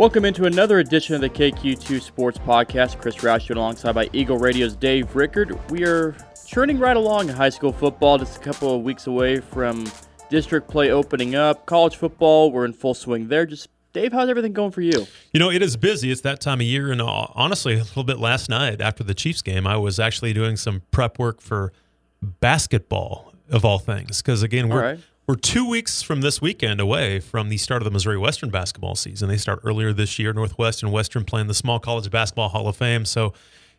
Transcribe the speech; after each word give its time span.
Welcome 0.00 0.24
into 0.24 0.46
another 0.46 0.78
edition 0.78 1.14
of 1.14 1.20
the 1.20 1.28
KQ2 1.28 2.00
Sports 2.00 2.38
Podcast. 2.38 2.98
Chris 3.02 3.16
Roush 3.16 3.54
alongside 3.54 3.94
by 3.94 4.08
Eagle 4.14 4.38
Radio's 4.38 4.74
Dave 4.74 5.14
Riggert. 5.14 5.52
We 5.70 5.84
are 5.84 6.16
churning 6.46 6.78
right 6.78 6.96
along 6.96 7.28
in 7.28 7.34
high 7.34 7.50
school 7.50 7.70
football, 7.70 8.16
just 8.16 8.38
a 8.38 8.40
couple 8.40 8.74
of 8.74 8.80
weeks 8.80 9.06
away 9.06 9.40
from 9.40 9.92
district 10.30 10.68
play 10.68 10.90
opening 10.90 11.34
up. 11.34 11.66
College 11.66 11.96
football, 11.96 12.50
we're 12.50 12.64
in 12.64 12.72
full 12.72 12.94
swing 12.94 13.28
there. 13.28 13.44
Just 13.44 13.68
Dave, 13.92 14.14
how's 14.14 14.30
everything 14.30 14.54
going 14.54 14.70
for 14.70 14.80
you? 14.80 15.06
You 15.34 15.40
know, 15.40 15.50
it 15.50 15.60
is 15.60 15.76
busy. 15.76 16.10
It's 16.10 16.22
that 16.22 16.40
time 16.40 16.60
of 16.60 16.66
year, 16.66 16.90
and 16.90 17.02
uh, 17.02 17.26
honestly, 17.34 17.74
a 17.74 17.82
little 17.82 18.02
bit 18.02 18.18
last 18.18 18.48
night 18.48 18.80
after 18.80 19.04
the 19.04 19.12
Chiefs 19.12 19.42
game, 19.42 19.66
I 19.66 19.76
was 19.76 20.00
actually 20.00 20.32
doing 20.32 20.56
some 20.56 20.80
prep 20.92 21.18
work 21.18 21.42
for 21.42 21.74
basketball 22.22 23.34
of 23.50 23.66
all 23.66 23.78
things. 23.78 24.22
Because 24.22 24.42
again, 24.42 24.70
we're 24.70 24.82
right. 24.82 25.00
We're 25.30 25.36
two 25.36 25.64
weeks 25.64 26.02
from 26.02 26.22
this 26.22 26.42
weekend 26.42 26.80
away 26.80 27.20
from 27.20 27.50
the 27.50 27.56
start 27.56 27.80
of 27.80 27.84
the 27.84 27.90
Missouri 27.92 28.18
Western 28.18 28.50
basketball 28.50 28.96
season. 28.96 29.28
They 29.28 29.36
start 29.36 29.60
earlier 29.62 29.92
this 29.92 30.18
year. 30.18 30.32
Northwest 30.32 30.82
and 30.82 30.90
Western 30.90 31.24
playing 31.24 31.46
the 31.46 31.54
Small 31.54 31.78
College 31.78 32.10
Basketball 32.10 32.48
Hall 32.48 32.66
of 32.66 32.74
Fame. 32.74 33.04
So, 33.04 33.32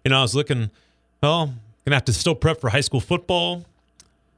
you 0.06 0.12
know, 0.12 0.20
I 0.20 0.22
was 0.22 0.34
looking. 0.34 0.72
Well, 1.22 1.54
gonna 1.84 1.98
have 1.98 2.06
to 2.06 2.14
still 2.14 2.36
prep 2.36 2.62
for 2.62 2.70
high 2.70 2.80
school 2.80 3.02
football, 3.02 3.66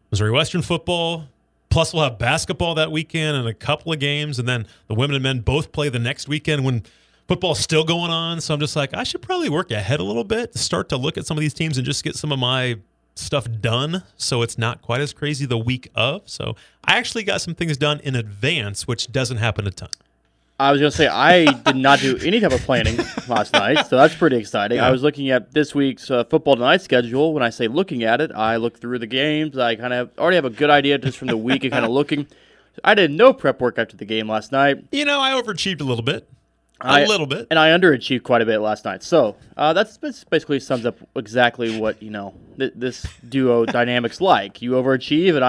Missouri 0.09 0.31
Western 0.31 0.63
football. 0.63 1.26
Plus, 1.70 1.94
we'll 1.94 2.02
have 2.02 2.17
basketball 2.17 2.73
that 2.73 2.91
weekend 2.91 3.38
and 3.38 3.48
a 3.48 3.53
couple 3.53 3.94
of 3.94 4.00
games, 4.00 4.39
and 4.39 4.50
then 4.50 4.66
the 4.88 4.95
women 4.95 5.14
and 5.16 5.22
men 5.22 5.41
both 5.41 5.72
play 5.72 5.89
the 5.89 6.00
next 6.00 6.27
weekend 6.27 6.66
when 6.66 6.81
football's 7.27 7.59
still 7.59 7.84
going 7.84 8.09
on. 8.09 8.41
So 8.41 8.55
I'm 8.55 8.59
just 8.59 8.75
like, 8.75 8.91
I 8.95 9.03
should 9.03 9.22
probably 9.22 9.50
work 9.50 9.70
ahead 9.70 10.00
a 10.00 10.03
little 10.03 10.23
bit, 10.23 10.58
start 10.58 10.89
to 10.89 10.98
look 10.98 11.20
at 11.20 11.27
some 11.27 11.38
of 11.38 11.41
these 11.41 11.53
teams, 11.53 11.77
and 11.77 11.86
just 11.86 12.03
get 12.03 12.16
some 12.16 12.31
of 12.31 12.39
my 12.39 12.77
stuff 13.16 13.45
done 13.61 14.02
so 14.17 14.41
it's 14.41 14.58
not 14.58 14.81
quite 14.81 15.00
as 15.00 15.14
crazy 15.14 15.45
the 15.45 15.59
week 15.59 15.89
of. 15.94 16.23
So 16.25 16.55
I 16.85 16.97
actually 16.97 17.23
got 17.23 17.41
some 17.41 17.55
things 17.55 17.77
done 17.77 17.99
in 18.01 18.15
advance, 18.15 18.87
which 18.87 19.11
doesn't 19.11 19.38
happen 19.38 19.67
a 19.67 19.71
ton. 19.71 19.89
I 20.59 20.71
was 20.71 20.80
going 20.80 20.91
to 20.91 20.97
say, 20.97 21.08
I 21.08 21.45
did 21.45 21.75
not 21.75 21.99
do 21.99 22.17
any 22.17 22.39
type 22.39 22.52
of 22.52 22.61
planning 22.61 22.97
last 23.27 23.53
night, 23.53 23.88
so 23.88 23.97
that's 23.97 24.13
pretty 24.16 24.38
exciting. 24.38 24.77
Yeah. 24.77 24.88
I 24.88 24.91
was 24.91 25.02
looking 25.02 25.31
at 25.31 25.52
this 25.52 25.73
week's 25.73 26.11
uh, 26.11 26.23
football 26.25 26.55
tonight 26.55 26.81
schedule. 26.81 27.33
When 27.33 27.41
I 27.41 27.49
say 27.49 27.67
looking 27.67 28.03
at 28.03 28.21
it, 28.21 28.31
I 28.31 28.58
look 28.58 28.80
through 28.80 28.99
the 28.99 29.08
games. 29.08 29.58
I 29.58 29.75
kind 29.75 29.93
of 29.93 30.11
already 30.17 30.35
have 30.35 30.45
a 30.45 30.52
good 30.52 30.69
idea 30.69 30.97
just 30.99 31.17
from 31.17 31.27
the 31.30 31.38
week 31.38 31.63
and 31.63 31.73
kind 31.73 31.83
of 31.83 31.91
looking. 31.91 32.27
I 32.83 32.93
did 32.93 33.11
no 33.11 33.33
prep 33.33 33.61
work 33.61 33.77
after 33.77 33.97
the 33.97 34.05
game 34.05 34.30
last 34.30 34.52
night. 34.52 34.86
You 34.91 35.05
know, 35.05 35.19
I 35.19 35.31
overachieved 35.31 35.81
a 35.81 35.83
little 35.83 36.03
bit. 36.03 36.30
A 36.84 37.06
little 37.08 37.26
bit. 37.28 37.48
and 37.50 37.58
I 37.58 37.70
underachieved 37.70 38.23
quite 38.23 38.42
a 38.42 38.45
bit 38.45 38.59
last 38.59 38.86
night. 38.86 39.03
So 39.03 39.36
uh, 39.58 39.73
that's 39.73 39.98
that's 39.98 40.23
basically 40.23 40.59
sums 40.59 40.86
up 40.86 40.98
exactly 41.16 41.80
what 41.80 42.02
you 42.02 42.09
know 42.09 42.34
th- 42.58 42.73
this 42.76 43.06
duo 43.28 43.66
dynamics 43.80 44.20
like. 44.22 44.62
You 44.62 44.72
overachieve, 44.72 45.36
and 45.36 45.44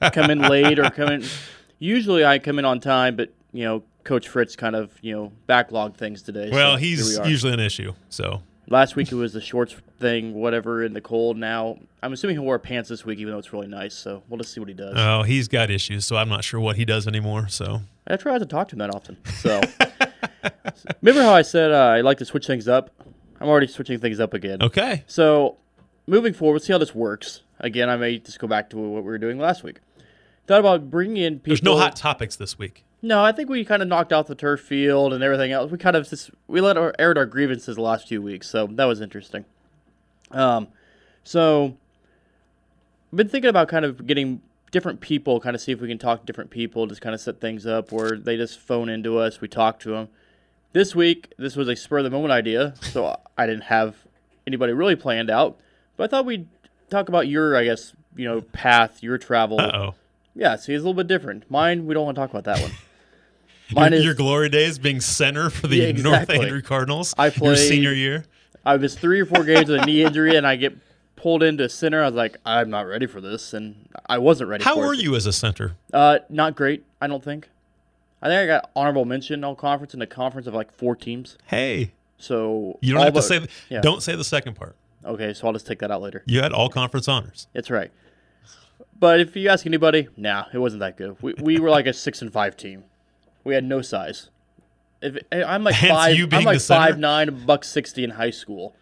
I 0.00 0.10
come 0.10 0.30
in 0.30 0.40
late 0.42 0.78
or 0.78 0.90
come 0.90 1.08
in. 1.10 1.24
Usually, 1.78 2.24
I 2.24 2.38
come 2.38 2.58
in 2.58 2.64
on 2.64 2.80
time, 2.80 3.16
but 3.16 3.30
you 3.52 3.64
know, 3.64 3.82
Coach 4.04 4.28
Fritz 4.28 4.56
kind 4.56 4.76
of 4.76 4.90
you 5.02 5.14
know 5.14 5.32
backlogged 5.48 5.96
things 5.96 6.22
today. 6.22 6.50
Well, 6.50 6.74
so 6.74 6.78
he's 6.78 7.18
we 7.18 7.28
usually 7.28 7.52
an 7.52 7.60
issue. 7.60 7.92
So 8.08 8.42
Last 8.68 8.96
week 8.96 9.12
it 9.12 9.14
was 9.14 9.34
the 9.34 9.42
shorts 9.42 9.74
thing, 10.00 10.32
whatever, 10.34 10.82
in 10.82 10.94
the 10.94 11.00
cold. 11.00 11.36
Now 11.36 11.78
I'm 12.02 12.12
assuming 12.14 12.36
he 12.36 12.40
wore 12.40 12.58
pants 12.58 12.88
this 12.88 13.04
week, 13.04 13.18
even 13.18 13.32
though 13.32 13.38
it's 13.38 13.52
really 13.52 13.66
nice. 13.66 13.94
So 13.94 14.22
we'll 14.28 14.38
just 14.38 14.54
see 14.54 14.60
what 14.60 14.68
he 14.68 14.74
does. 14.74 14.94
oh, 14.96 15.22
he's 15.22 15.48
got 15.48 15.70
issues. 15.70 16.06
So 16.06 16.16
I'm 16.16 16.28
not 16.30 16.44
sure 16.44 16.60
what 16.60 16.76
he 16.76 16.84
does 16.84 17.06
anymore. 17.06 17.48
So 17.48 17.82
I 18.06 18.16
try 18.16 18.32
not 18.32 18.38
to 18.38 18.46
talk 18.46 18.68
to 18.68 18.74
him 18.74 18.78
that 18.78 18.94
often. 18.94 19.18
So 19.40 19.60
remember 21.02 21.22
how 21.22 21.34
I 21.34 21.42
said 21.42 21.72
uh, 21.72 21.76
I 21.76 22.00
like 22.00 22.18
to 22.18 22.24
switch 22.24 22.46
things 22.46 22.68
up? 22.68 22.90
I'm 23.40 23.48
already 23.48 23.66
switching 23.66 23.98
things 23.98 24.20
up 24.20 24.32
again. 24.34 24.62
okay, 24.62 25.04
So, 25.06 25.56
moving 26.06 26.32
forward, 26.32 26.54
let's 26.56 26.66
see 26.66 26.72
how 26.72 26.78
this 26.78 26.94
works. 26.94 27.42
Again, 27.60 27.88
I 27.88 27.96
may 27.96 28.18
just 28.18 28.38
go 28.38 28.46
back 28.46 28.70
to 28.70 28.76
what 28.76 29.02
we 29.02 29.10
were 29.10 29.18
doing 29.18 29.38
last 29.38 29.62
week. 29.62 29.80
Thought 30.46 30.60
about 30.60 30.90
bringing 30.90 31.16
in 31.18 31.34
people. 31.40 31.50
there's 31.50 31.62
no 31.62 31.76
hot 31.76 31.96
topics 31.96 32.36
this 32.36 32.58
week. 32.58 32.84
No, 33.02 33.22
I 33.22 33.32
think 33.32 33.50
we 33.50 33.64
kind 33.64 33.82
of 33.82 33.88
knocked 33.88 34.12
out 34.12 34.26
the 34.28 34.34
turf 34.34 34.60
field 34.60 35.12
and 35.12 35.22
everything 35.22 35.52
else. 35.52 35.70
We 35.70 35.78
kind 35.78 35.94
of 35.96 36.08
just 36.08 36.30
we 36.46 36.60
let 36.60 36.76
our, 36.78 36.94
aired 36.98 37.18
our 37.18 37.26
grievances 37.26 37.76
the 37.76 37.82
last 37.82 38.08
few 38.08 38.22
weeks, 38.22 38.48
so 38.48 38.66
that 38.66 38.84
was 38.86 39.00
interesting. 39.00 39.44
Um, 40.30 40.68
so 41.22 41.76
I've 43.12 43.16
been 43.16 43.28
thinking 43.28 43.50
about 43.50 43.68
kind 43.68 43.84
of 43.84 44.06
getting 44.06 44.40
different 44.70 45.00
people, 45.00 45.38
kind 45.40 45.54
of 45.54 45.60
see 45.60 45.72
if 45.72 45.80
we 45.80 45.88
can 45.88 45.98
talk 45.98 46.20
to 46.20 46.26
different 46.26 46.50
people, 46.50 46.86
just 46.86 47.00
kind 47.00 47.14
of 47.14 47.20
set 47.20 47.40
things 47.40 47.66
up 47.66 47.92
where 47.92 48.16
they 48.18 48.36
just 48.36 48.58
phone 48.58 48.88
into 48.88 49.18
us, 49.18 49.40
we 49.40 49.48
talk 49.48 49.78
to 49.80 49.90
them. 49.90 50.08
This 50.74 50.94
week, 50.94 51.32
this 51.38 51.54
was 51.56 51.68
a 51.68 51.76
spur 51.76 51.98
of 51.98 52.04
the 52.04 52.10
moment 52.10 52.32
idea, 52.32 52.74
so 52.82 53.16
I 53.38 53.46
didn't 53.46 53.62
have 53.64 53.94
anybody 54.46 54.72
really 54.72 54.96
planned 54.96 55.30
out, 55.30 55.58
but 55.96 56.04
I 56.04 56.06
thought 56.08 56.26
we'd 56.26 56.48
talk 56.90 57.08
about 57.08 57.28
your, 57.28 57.56
I 57.56 57.64
guess, 57.64 57.92
you 58.16 58.24
know, 58.26 58.40
path, 58.40 59.00
your 59.02 59.16
travel. 59.16 59.60
Uh 59.60 59.70
oh. 59.72 59.94
Yeah, 60.34 60.56
see, 60.56 60.74
it's 60.74 60.82
a 60.82 60.84
little 60.86 60.94
bit 60.94 61.06
different. 61.06 61.48
Mine, 61.48 61.86
we 61.86 61.94
don't 61.94 62.04
want 62.04 62.16
to 62.16 62.20
talk 62.20 62.30
about 62.30 62.44
that 62.44 62.60
one. 62.60 62.72
Mine 63.72 63.92
Your, 63.92 63.98
is 64.00 64.04
your 64.04 64.14
glory 64.14 64.48
days 64.48 64.78
being 64.80 65.00
center 65.00 65.48
for 65.48 65.68
the 65.68 65.76
Yeah, 65.76 65.84
exactly. 65.88 66.34
North 66.36 66.44
Andrew 66.46 66.60
Cardinals. 66.62 67.14
I 67.16 67.26
your 67.26 67.32
played- 67.32 67.58
senior 67.58 67.92
year. 67.92 68.24
I 68.66 68.76
was 68.76 68.94
three 68.96 69.20
or 69.20 69.26
four 69.26 69.44
games 69.44 69.68
with 69.68 69.80
a 69.82 69.86
knee 69.86 70.02
injury, 70.02 70.36
and 70.36 70.46
I 70.46 70.56
get 70.56 70.76
pulled 71.16 71.42
into 71.44 71.68
center. 71.68 72.02
I 72.02 72.06
was 72.06 72.14
like, 72.14 72.36
I'm 72.44 72.68
not 72.70 72.86
ready 72.86 73.06
for 73.06 73.20
this, 73.20 73.54
and 73.54 73.88
I 74.08 74.18
wasn't 74.18 74.50
ready. 74.50 74.64
How 74.64 74.74
for 74.74 74.86
were 74.88 74.94
it. 74.94 75.00
you 75.02 75.14
as 75.16 75.26
a 75.26 75.32
center? 75.32 75.76
Uh, 75.92 76.18
not 76.30 76.56
great. 76.56 76.82
I 77.00 77.06
don't 77.06 77.22
think. 77.22 77.48
I 78.22 78.28
think 78.28 78.40
I 78.40 78.46
got 78.46 78.70
honorable 78.74 79.04
mention 79.04 79.44
all 79.44 79.54
conference 79.54 79.94
in 79.94 80.02
a 80.02 80.06
conference 80.06 80.46
of 80.46 80.54
like 80.54 80.72
four 80.72 80.96
teams. 80.96 81.36
Hey, 81.46 81.92
So 82.18 82.78
you 82.80 82.94
don't 82.94 83.02
have 83.02 83.14
to 83.14 83.22
say. 83.22 83.40
The, 83.40 83.48
yeah. 83.68 83.80
Don't 83.80 84.02
say 84.02 84.16
the 84.16 84.24
second 84.24 84.54
part. 84.54 84.76
Okay, 85.04 85.34
so 85.34 85.46
I'll 85.46 85.52
just 85.52 85.66
take 85.66 85.80
that 85.80 85.90
out 85.90 86.00
later. 86.00 86.22
You 86.26 86.40
had 86.40 86.52
all 86.52 86.68
conference 86.68 87.08
honors. 87.08 87.46
That's 87.52 87.70
right. 87.70 87.90
But 88.98 89.20
if 89.20 89.36
you 89.36 89.48
ask 89.48 89.66
anybody, 89.66 90.08
nah, 90.16 90.46
it 90.52 90.58
wasn't 90.58 90.80
that 90.80 90.96
good. 90.96 91.16
We, 91.20 91.34
we 91.34 91.58
were 91.58 91.68
like 91.68 91.86
a 91.86 91.92
six 91.92 92.22
and 92.22 92.32
five 92.32 92.56
team. 92.56 92.84
We 93.42 93.54
had 93.54 93.64
no 93.64 93.82
size. 93.82 94.30
If 95.02 95.18
eh, 95.30 95.44
I'm 95.44 95.64
like 95.64 95.74
Hence 95.74 95.92
five, 95.92 96.32
I'm 96.32 96.44
like 96.44 96.60
five 96.60 96.98
nine, 96.98 97.44
buck 97.44 97.64
sixty 97.64 98.04
in 98.04 98.10
high 98.10 98.30
school. 98.30 98.74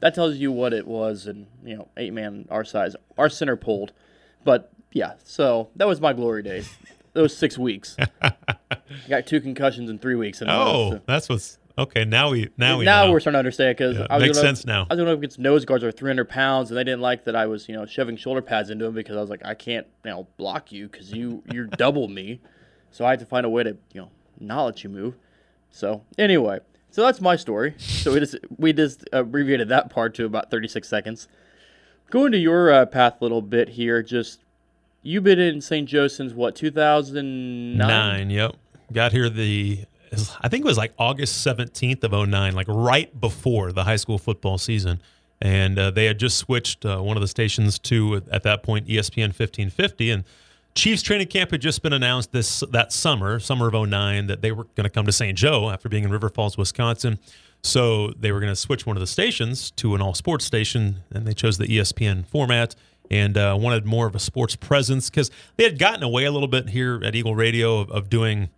That 0.00 0.14
tells 0.14 0.36
you 0.36 0.50
what 0.50 0.72
it 0.72 0.86
was, 0.86 1.26
and 1.26 1.46
you 1.64 1.76
know, 1.76 1.88
eight 1.96 2.12
man 2.12 2.46
our 2.50 2.64
size. 2.64 2.96
Our 3.16 3.28
center 3.28 3.54
pulled, 3.54 3.92
but 4.42 4.72
yeah. 4.92 5.12
So 5.22 5.68
that 5.76 5.86
was 5.86 6.00
my 6.00 6.12
glory 6.12 6.42
days. 6.42 6.74
Those 7.12 7.36
six 7.36 7.56
weeks. 7.56 7.96
Got 9.08 9.26
two 9.26 9.40
concussions 9.40 9.90
in 9.90 9.98
three 9.98 10.14
weeks. 10.14 10.40
And 10.40 10.50
Oh, 10.50 11.00
that's 11.06 11.28
what's 11.28 11.58
okay. 11.78 12.04
Now 12.04 12.30
we 12.30 12.50
now 12.56 12.78
we 12.78 12.84
now 12.84 13.06
know. 13.06 13.12
we're 13.12 13.20
starting 13.20 13.34
to 13.36 13.38
understand 13.40 13.76
because 13.76 13.96
Yeah, 13.98 14.06
I 14.10 14.16
was 14.16 14.22
makes 14.24 14.38
gonna, 14.38 14.48
sense 14.48 14.66
now. 14.66 14.82
I 14.90 14.94
was 14.94 14.98
going 14.98 15.08
up 15.10 15.18
against 15.18 15.38
nose 15.38 15.64
guards 15.64 15.82
that 15.82 15.88
are 15.88 15.92
300 15.92 16.28
pounds, 16.28 16.70
and 16.70 16.78
they 16.78 16.84
didn't 16.84 17.00
like 17.00 17.24
that 17.24 17.36
I 17.36 17.46
was, 17.46 17.68
you 17.68 17.74
know, 17.76 17.86
shoving 17.86 18.16
shoulder 18.16 18.42
pads 18.42 18.70
into 18.70 18.84
them 18.86 18.94
because 18.94 19.16
I 19.16 19.20
was 19.20 19.30
like, 19.30 19.42
I 19.44 19.54
can't, 19.54 19.86
you 20.04 20.10
know, 20.10 20.26
block 20.36 20.72
you 20.72 20.88
because 20.88 21.12
you 21.12 21.42
you're 21.52 21.66
double 21.78 22.08
me, 22.08 22.40
so 22.90 23.04
I 23.04 23.10
had 23.10 23.20
to 23.20 23.26
find 23.26 23.46
a 23.46 23.50
way 23.50 23.62
to, 23.62 23.76
you 23.92 24.00
know, 24.02 24.10
not 24.40 24.64
let 24.64 24.84
you 24.84 24.90
move. 24.90 25.14
So 25.70 26.02
anyway, 26.18 26.58
so 26.90 27.02
that's 27.04 27.20
my 27.20 27.36
story. 27.36 27.74
So 27.78 28.12
we 28.12 28.20
just 28.20 28.36
we 28.58 28.72
just 28.72 29.04
abbreviated 29.12 29.68
that 29.68 29.90
part 29.90 30.14
to 30.16 30.24
about 30.24 30.50
36 30.50 30.88
seconds. 30.88 31.28
Going 32.10 32.32
to 32.32 32.38
your 32.38 32.72
uh, 32.72 32.86
path 32.86 33.18
a 33.20 33.24
little 33.24 33.40
bit 33.42 33.68
here, 33.68 34.02
just 34.02 34.42
you've 35.02 35.22
been 35.22 35.38
in 35.38 35.60
St. 35.60 35.88
Joe 35.88 36.08
since 36.08 36.32
what 36.32 36.56
2009? 36.56 37.76
Nine. 37.78 38.30
Yep. 38.30 38.56
Got 38.92 39.12
here 39.12 39.28
the 39.28 39.84
I 40.40 40.48
think 40.48 40.64
it 40.64 40.66
was 40.66 40.78
like 40.78 40.92
August 40.98 41.42
seventeenth 41.42 42.02
of 42.04 42.12
09, 42.12 42.54
like 42.54 42.66
right 42.68 43.18
before 43.20 43.72
the 43.72 43.84
high 43.84 43.96
school 43.96 44.18
football 44.18 44.58
season, 44.58 45.00
and 45.40 45.78
uh, 45.78 45.90
they 45.90 46.06
had 46.06 46.18
just 46.18 46.36
switched 46.36 46.84
uh, 46.84 46.98
one 46.98 47.16
of 47.16 47.20
the 47.20 47.28
stations 47.28 47.78
to 47.80 48.22
at 48.30 48.42
that 48.42 48.62
point 48.62 48.86
ESPN 48.88 49.34
fifteen 49.34 49.70
fifty, 49.70 50.10
and 50.10 50.24
Chiefs 50.74 51.02
training 51.02 51.26
camp 51.26 51.50
had 51.50 51.60
just 51.60 51.82
been 51.82 51.92
announced 51.92 52.32
this 52.32 52.60
that 52.70 52.92
summer, 52.92 53.40
summer 53.40 53.68
of 53.68 53.88
09, 53.88 54.28
that 54.28 54.40
they 54.40 54.52
were 54.52 54.64
going 54.64 54.84
to 54.84 54.90
come 54.90 55.04
to 55.06 55.12
St. 55.12 55.36
Joe 55.36 55.68
after 55.70 55.88
being 55.88 56.04
in 56.04 56.10
River 56.10 56.28
Falls, 56.28 56.56
Wisconsin. 56.56 57.18
So 57.62 58.10
they 58.18 58.32
were 58.32 58.40
going 58.40 58.52
to 58.52 58.56
switch 58.56 58.86
one 58.86 58.96
of 58.96 59.00
the 59.00 59.06
stations 59.06 59.70
to 59.72 59.94
an 59.94 60.00
all 60.00 60.14
sports 60.14 60.44
station, 60.44 61.02
and 61.12 61.26
they 61.26 61.34
chose 61.34 61.58
the 61.58 61.66
ESPN 61.66 62.24
format 62.24 62.76
and 63.10 63.36
uh, 63.36 63.56
wanted 63.60 63.84
more 63.84 64.06
of 64.06 64.14
a 64.14 64.20
sports 64.20 64.54
presence 64.54 65.10
because 65.10 65.30
they 65.56 65.64
had 65.64 65.78
gotten 65.78 66.02
away 66.04 66.24
a 66.24 66.30
little 66.30 66.48
bit 66.48 66.70
here 66.70 67.02
at 67.04 67.14
Eagle 67.16 67.34
Radio 67.34 67.78
of, 67.78 67.90
of 67.90 68.08
doing 68.08 68.48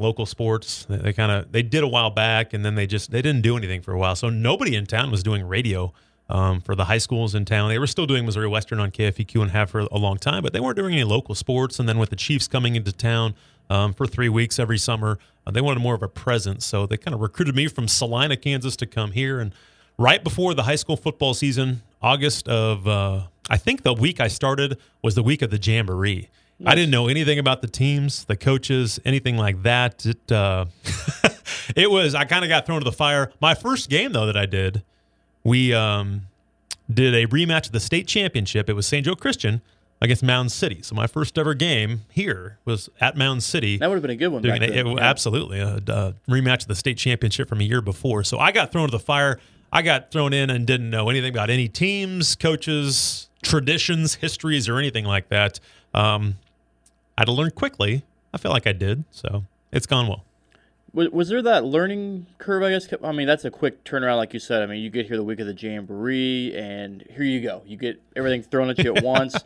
local 0.00 0.26
sports. 0.26 0.86
They, 0.88 0.96
they 0.96 1.12
kind 1.12 1.30
of 1.30 1.52
they 1.52 1.62
did 1.62 1.82
a 1.82 1.88
while 1.88 2.10
back, 2.10 2.52
and 2.52 2.64
then 2.64 2.74
they 2.74 2.86
just 2.86 3.10
they 3.10 3.22
didn't 3.22 3.42
do 3.42 3.56
anything 3.56 3.82
for 3.82 3.92
a 3.92 3.98
while. 3.98 4.16
So 4.16 4.30
nobody 4.30 4.74
in 4.74 4.86
town 4.86 5.10
was 5.10 5.22
doing 5.22 5.46
radio 5.46 5.92
um, 6.28 6.60
for 6.60 6.74
the 6.74 6.84
high 6.84 6.98
schools 6.98 7.34
in 7.34 7.44
town. 7.44 7.68
They 7.68 7.78
were 7.78 7.86
still 7.86 8.06
doing 8.06 8.24
Missouri 8.24 8.48
Western 8.48 8.80
on 8.80 8.90
KFEQ 8.90 9.42
and 9.42 9.50
have 9.50 9.70
for 9.70 9.80
a 9.80 9.98
long 9.98 10.16
time, 10.16 10.42
but 10.42 10.52
they 10.52 10.60
weren't 10.60 10.76
doing 10.76 10.94
any 10.94 11.04
local 11.04 11.34
sports. 11.34 11.78
And 11.78 11.88
then 11.88 11.98
with 11.98 12.10
the 12.10 12.16
Chiefs 12.16 12.48
coming 12.48 12.76
into 12.76 12.92
town 12.92 13.34
um, 13.68 13.92
for 13.92 14.06
three 14.06 14.28
weeks 14.28 14.58
every 14.58 14.78
summer, 14.78 15.18
uh, 15.46 15.50
they 15.50 15.60
wanted 15.60 15.80
more 15.80 15.94
of 15.94 16.02
a 16.02 16.08
presence. 16.08 16.64
So 16.64 16.86
they 16.86 16.96
kind 16.96 17.14
of 17.14 17.20
recruited 17.20 17.54
me 17.54 17.66
from 17.68 17.88
Salina, 17.88 18.36
Kansas, 18.36 18.76
to 18.76 18.86
come 18.86 19.10
here. 19.12 19.40
And 19.40 19.52
right 19.98 20.22
before 20.22 20.54
the 20.54 20.62
high 20.62 20.76
school 20.76 20.96
football 20.96 21.34
season, 21.34 21.82
August 22.00 22.48
of 22.48 22.86
uh, 22.86 23.22
I 23.50 23.56
think 23.56 23.82
the 23.82 23.92
week 23.92 24.20
I 24.20 24.28
started 24.28 24.78
was 25.02 25.16
the 25.16 25.22
week 25.24 25.42
of 25.42 25.50
the 25.50 25.58
Jamboree. 25.58 26.28
I 26.66 26.74
didn't 26.74 26.90
know 26.90 27.08
anything 27.08 27.38
about 27.38 27.62
the 27.62 27.68
teams, 27.68 28.24
the 28.24 28.36
coaches, 28.36 29.00
anything 29.04 29.36
like 29.36 29.62
that. 29.62 30.04
It 30.04 30.32
uh, 30.32 30.66
it 31.76 31.90
was 31.90 32.14
I 32.14 32.24
kind 32.24 32.44
of 32.44 32.48
got 32.48 32.66
thrown 32.66 32.80
to 32.80 32.84
the 32.84 32.92
fire. 32.92 33.32
My 33.40 33.54
first 33.54 33.88
game 33.88 34.12
though 34.12 34.26
that 34.26 34.36
I 34.36 34.46
did, 34.46 34.82
we 35.44 35.72
um, 35.72 36.22
did 36.92 37.14
a 37.14 37.26
rematch 37.26 37.66
of 37.66 37.72
the 37.72 37.80
state 37.80 38.06
championship. 38.06 38.68
It 38.68 38.74
was 38.74 38.86
St. 38.86 39.04
Joe 39.06 39.14
Christian 39.14 39.62
against 40.02 40.22
Mound 40.22 40.50
City. 40.50 40.80
So 40.82 40.94
my 40.94 41.06
first 41.06 41.38
ever 41.38 41.54
game 41.54 42.02
here 42.10 42.58
was 42.64 42.88
at 43.00 43.16
Mound 43.16 43.42
City. 43.42 43.76
That 43.78 43.88
would 43.88 43.96
have 43.96 44.02
been 44.02 44.10
a 44.10 44.16
good 44.16 44.28
one. 44.28 44.42
Doing 44.42 44.62
it, 44.62 44.70
it- 44.70 44.86
Yeah. 44.86 44.94
Absolutely. 44.98 45.60
A, 45.60 45.76
a 45.76 46.14
rematch 46.28 46.62
of 46.62 46.68
the 46.68 46.74
state 46.74 46.96
championship 46.98 47.48
from 47.48 47.60
a 47.60 47.64
year 47.64 47.80
before. 47.82 48.24
So 48.24 48.38
I 48.38 48.52
got 48.52 48.72
thrown 48.72 48.88
to 48.88 48.92
the 48.92 48.98
fire. 48.98 49.38
I 49.72 49.82
got 49.82 50.10
thrown 50.10 50.32
in 50.32 50.50
and 50.50 50.66
didn't 50.66 50.90
know 50.90 51.10
anything 51.10 51.30
about 51.32 51.48
any 51.50 51.68
teams, 51.68 52.34
coaches, 52.34 53.28
traditions, 53.42 54.16
histories, 54.16 54.68
or 54.68 54.78
anything 54.78 55.04
like 55.04 55.28
that. 55.28 55.60
Um, 55.94 56.36
Had 57.20 57.26
to 57.26 57.32
learn 57.32 57.50
quickly. 57.50 58.02
I 58.32 58.38
feel 58.38 58.50
like 58.50 58.66
I 58.66 58.72
did. 58.72 59.04
So 59.10 59.44
it's 59.72 59.84
gone 59.86 60.08
well. 60.08 60.24
Was, 60.94 61.10
was 61.10 61.28
there 61.28 61.42
that 61.42 61.66
learning 61.66 62.24
curve? 62.38 62.62
I 62.62 62.70
guess. 62.70 62.88
I 63.04 63.12
mean, 63.12 63.26
that's 63.26 63.44
a 63.44 63.50
quick 63.50 63.84
turnaround, 63.84 64.16
like 64.16 64.32
you 64.32 64.40
said. 64.40 64.62
I 64.62 64.66
mean, 64.66 64.82
you 64.82 64.88
get 64.88 65.04
here 65.04 65.18
the 65.18 65.22
week 65.22 65.38
of 65.38 65.46
the 65.46 65.52
jamboree, 65.52 66.56
and 66.56 67.04
here 67.10 67.24
you 67.24 67.42
go. 67.42 67.60
You 67.66 67.76
get 67.76 68.00
everything 68.16 68.42
thrown 68.42 68.70
at 68.70 68.78
you 68.78 68.96
at 68.96 69.04
once. 69.04 69.36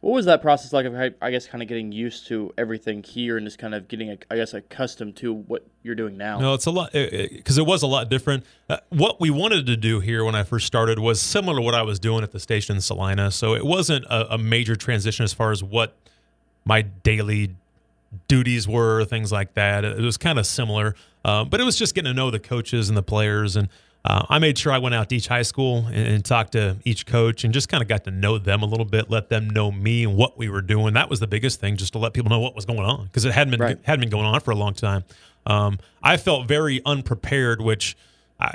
What 0.00 0.12
was 0.12 0.24
that 0.24 0.40
process 0.40 0.72
like? 0.72 0.86
Of 0.86 0.94
I 1.20 1.30
guess 1.30 1.46
kind 1.46 1.60
of 1.60 1.68
getting 1.68 1.92
used 1.92 2.26
to 2.28 2.54
everything 2.56 3.02
here 3.02 3.36
and 3.36 3.46
just 3.46 3.58
kind 3.58 3.74
of 3.74 3.86
getting, 3.86 4.16
I 4.30 4.36
guess, 4.36 4.54
accustomed 4.54 5.16
to 5.16 5.34
what 5.34 5.66
you're 5.82 5.94
doing 5.94 6.16
now. 6.16 6.38
No, 6.40 6.54
it's 6.54 6.64
a 6.64 6.70
lot 6.70 6.90
because 6.94 7.58
it 7.58 7.66
was 7.66 7.82
a 7.82 7.86
lot 7.86 8.08
different. 8.08 8.46
Uh, 8.66 8.78
what 8.88 9.20
we 9.20 9.28
wanted 9.28 9.66
to 9.66 9.76
do 9.76 10.00
here 10.00 10.24
when 10.24 10.34
I 10.34 10.42
first 10.42 10.66
started 10.66 10.98
was 10.98 11.20
similar 11.20 11.56
to 11.56 11.62
what 11.62 11.74
I 11.74 11.82
was 11.82 12.00
doing 12.00 12.22
at 12.22 12.32
the 12.32 12.40
station 12.40 12.76
in 12.76 12.80
Salina. 12.80 13.30
So 13.30 13.54
it 13.54 13.66
wasn't 13.66 14.06
a, 14.06 14.36
a 14.36 14.38
major 14.38 14.74
transition 14.74 15.22
as 15.22 15.34
far 15.34 15.52
as 15.52 15.62
what 15.62 15.98
my 16.70 16.82
daily 16.82 17.52
duties 18.28 18.68
were, 18.68 19.04
things 19.04 19.32
like 19.32 19.54
that. 19.54 19.84
It 19.84 20.00
was 20.00 20.16
kind 20.16 20.38
of 20.38 20.46
similar, 20.46 20.94
uh, 21.24 21.44
but 21.44 21.60
it 21.60 21.64
was 21.64 21.76
just 21.76 21.96
getting 21.96 22.12
to 22.12 22.14
know 22.14 22.30
the 22.30 22.38
coaches 22.38 22.88
and 22.88 22.96
the 22.96 23.02
players. 23.02 23.56
And 23.56 23.68
uh, 24.04 24.24
I 24.28 24.38
made 24.38 24.56
sure 24.56 24.72
I 24.72 24.78
went 24.78 24.94
out 24.94 25.08
to 25.08 25.16
each 25.16 25.26
high 25.26 25.42
school 25.42 25.86
and, 25.88 26.06
and 26.06 26.24
talked 26.24 26.52
to 26.52 26.76
each 26.84 27.06
coach 27.06 27.42
and 27.42 27.52
just 27.52 27.68
kind 27.68 27.82
of 27.82 27.88
got 27.88 28.04
to 28.04 28.12
know 28.12 28.38
them 28.38 28.62
a 28.62 28.66
little 28.66 28.84
bit, 28.84 29.10
let 29.10 29.30
them 29.30 29.50
know 29.50 29.72
me 29.72 30.04
and 30.04 30.16
what 30.16 30.38
we 30.38 30.48
were 30.48 30.62
doing. 30.62 30.94
That 30.94 31.10
was 31.10 31.18
the 31.18 31.26
biggest 31.26 31.58
thing, 31.58 31.76
just 31.76 31.92
to 31.94 31.98
let 31.98 32.12
people 32.12 32.30
know 32.30 32.38
what 32.38 32.54
was 32.54 32.66
going 32.66 32.78
on 32.78 33.06
because 33.06 33.24
it 33.24 33.32
hadn't 33.32 33.50
been 33.50 33.60
Right. 33.60 33.78
hadn't 33.82 34.02
been 34.02 34.10
going 34.10 34.26
on 34.26 34.38
for 34.38 34.52
a 34.52 34.56
long 34.56 34.74
time. 34.74 35.02
Um, 35.46 35.80
I 36.04 36.18
felt 36.18 36.46
very 36.46 36.80
unprepared, 36.86 37.60
which 37.60 37.96
I, 38.38 38.54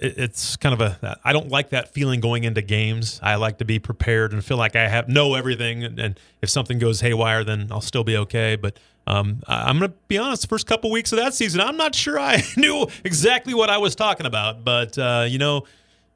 it's 0.00 0.56
kind 0.56 0.80
of 0.80 0.80
a 0.80 1.18
I 1.24 1.32
don't 1.32 1.48
like 1.48 1.70
that 1.70 1.92
feeling 1.92 2.20
going 2.20 2.44
into 2.44 2.62
games. 2.62 3.20
I 3.22 3.34
like 3.36 3.58
to 3.58 3.64
be 3.64 3.78
prepared 3.78 4.32
and 4.32 4.44
feel 4.44 4.56
like 4.56 4.74
I 4.74 4.88
have 4.88 5.08
know 5.08 5.34
everything, 5.34 5.84
and, 5.84 6.18
if 6.42 6.48
something 6.48 6.78
goes 6.78 7.00
haywire, 7.02 7.44
then 7.44 7.68
I'll 7.70 7.82
still 7.82 8.02
be 8.04 8.16
okay. 8.16 8.56
But 8.56 8.78
um, 9.06 9.42
I- 9.46 9.68
I'm 9.68 9.78
going 9.78 9.90
to 9.90 9.96
be 10.08 10.16
honest. 10.16 10.42
The 10.42 10.48
first 10.48 10.66
couple 10.66 10.90
weeks 10.90 11.12
of 11.12 11.18
that 11.18 11.34
season, 11.34 11.60
I'm 11.60 11.76
not 11.76 11.94
sure 11.94 12.18
I 12.18 12.42
knew 12.56 12.86
exactly 13.04 13.52
what 13.52 13.68
I 13.68 13.76
was 13.78 13.94
talking 13.94 14.24
about. 14.26 14.64
But 14.64 14.96
uh, 14.96 15.26
you 15.28 15.38
know, 15.38 15.64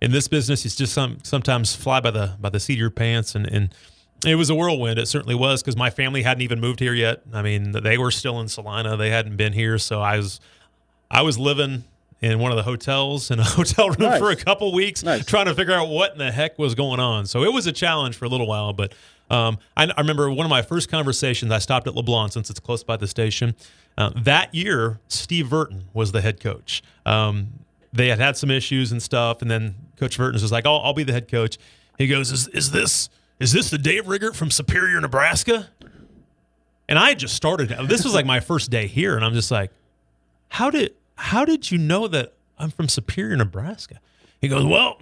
in 0.01 0.13
this 0.13 0.29
business, 0.29 0.65
it's 0.65 0.77
just 0.77 0.95
some 0.95 1.19
sometimes 1.23 1.75
fly 1.77 2.01
by 2.01 2.11
the 2.11 2.37
by 2.41 2.49
the 2.49 2.61
seat 2.61 2.75
of 2.75 2.79
your 2.79 2.91
pants, 2.91 3.35
and 3.35 3.47
and 3.53 3.75
it 4.27 4.37
was 4.37 4.49
a 4.49 4.55
whirlwind. 4.55 4.99
It 4.99 5.09
certainly 5.09 5.35
was 5.35 5.63
because 5.63 5.77
my 5.77 5.91
family 5.91 6.23
hadn't 6.23 6.43
even 6.43 6.59
moved 6.59 6.81
here 6.81 6.95
yet. 6.95 7.21
I 7.35 7.43
mean, 7.43 7.73
they 7.73 7.99
were 7.99 8.11
still 8.11 8.41
in 8.41 8.49
Salina. 8.49 8.97
They 8.97 9.11
hadn't 9.11 9.37
been 9.37 9.53
here, 9.53 9.77
so 9.79 10.01
I 10.01 10.17
was 10.17 10.41
I 11.11 11.21
was 11.21 11.39
living 11.39 11.85
in 12.33 12.39
one 12.39 12.51
of 12.53 12.57
the 12.57 12.63
hotels 12.63 13.31
in 13.31 13.39
a 13.39 13.45
hotel 13.59 13.89
room 13.89 13.97
Nice. 14.11 14.19
for 14.19 14.31
a 14.31 14.37
couple 14.37 14.73
weeks, 14.73 15.03
Nice. 15.03 15.25
trying 15.25 15.47
to 15.47 15.55
figure 15.55 15.75
out 15.75 15.89
what 15.89 16.13
in 16.13 16.19
the 16.19 16.31
heck 16.33 16.59
was 16.59 16.75
going 16.75 17.01
on. 17.01 17.27
So 17.27 17.43
it 17.45 17.53
was 17.53 17.67
a 17.67 17.73
challenge 17.73 18.17
for 18.17 18.25
a 18.25 18.29
little 18.29 18.47
while, 18.47 18.73
but 18.73 18.95
um, 19.31 19.59
I, 19.77 19.85
I 19.85 20.01
remember 20.01 20.31
one 20.31 20.45
of 20.47 20.51
my 20.51 20.63
first 20.63 20.91
conversations. 20.91 21.51
I 21.51 21.59
stopped 21.59 21.87
at 21.87 21.95
LeBlanc 21.95 22.33
since 22.33 22.51
it's 22.51 22.61
close 22.61 22.85
by 22.85 22.97
the 22.97 23.07
station. 23.07 23.55
Uh, 23.97 24.11
that 24.17 24.55
year, 24.55 25.01
Steve 25.09 25.47
Verton 25.49 25.85
was 25.95 26.13
the 26.13 26.21
head 26.21 26.41
coach. 26.41 26.83
Um, 27.07 27.49
they 27.93 28.09
had 28.09 28.19
had 28.19 28.37
some 28.37 28.51
issues 28.51 28.91
and 28.91 29.03
stuff, 29.03 29.41
and 29.41 29.51
then 29.51 29.77
Coach 29.97 30.17
Verton 30.17 30.41
was 30.41 30.51
like, 30.51 30.67
"Oh, 30.67 30.77
I'll 30.79 30.93
be 30.95 31.05
the 31.05 31.13
head 31.13 31.29
coach." 31.31 31.59
He 31.97 32.09
goes, 32.09 32.33
"Is, 32.33 32.49
is 32.49 32.71
this 32.73 33.09
is 33.39 33.53
this 33.53 33.71
the 33.71 33.79
Dave 33.79 34.09
Riggert 34.09 34.35
from 34.35 34.51
Superior, 34.51 35.01
Nebraska?" 35.01 35.69
And 36.89 36.99
I 36.99 37.11
had 37.11 37.19
just 37.21 37.35
started. 37.35 37.69
This 37.89 38.05
was 38.05 38.13
like 38.13 38.27
my 38.27 38.41
first 38.41 38.69
day 38.71 38.89
here, 38.89 39.15
and 39.17 39.25
I'm 39.25 39.33
just 39.33 39.51
like, 39.51 39.71
how 40.49 40.71
did 40.71 40.93
how 41.17 41.45
did 41.45 41.71
you 41.71 41.79
know 41.79 42.09
that 42.09 42.35
I'm 42.59 42.71
from 42.71 42.89
Superior, 42.89 43.37
Nebraska? 43.37 44.01
He 44.41 44.49
goes, 44.49 44.65
well, 44.65 45.01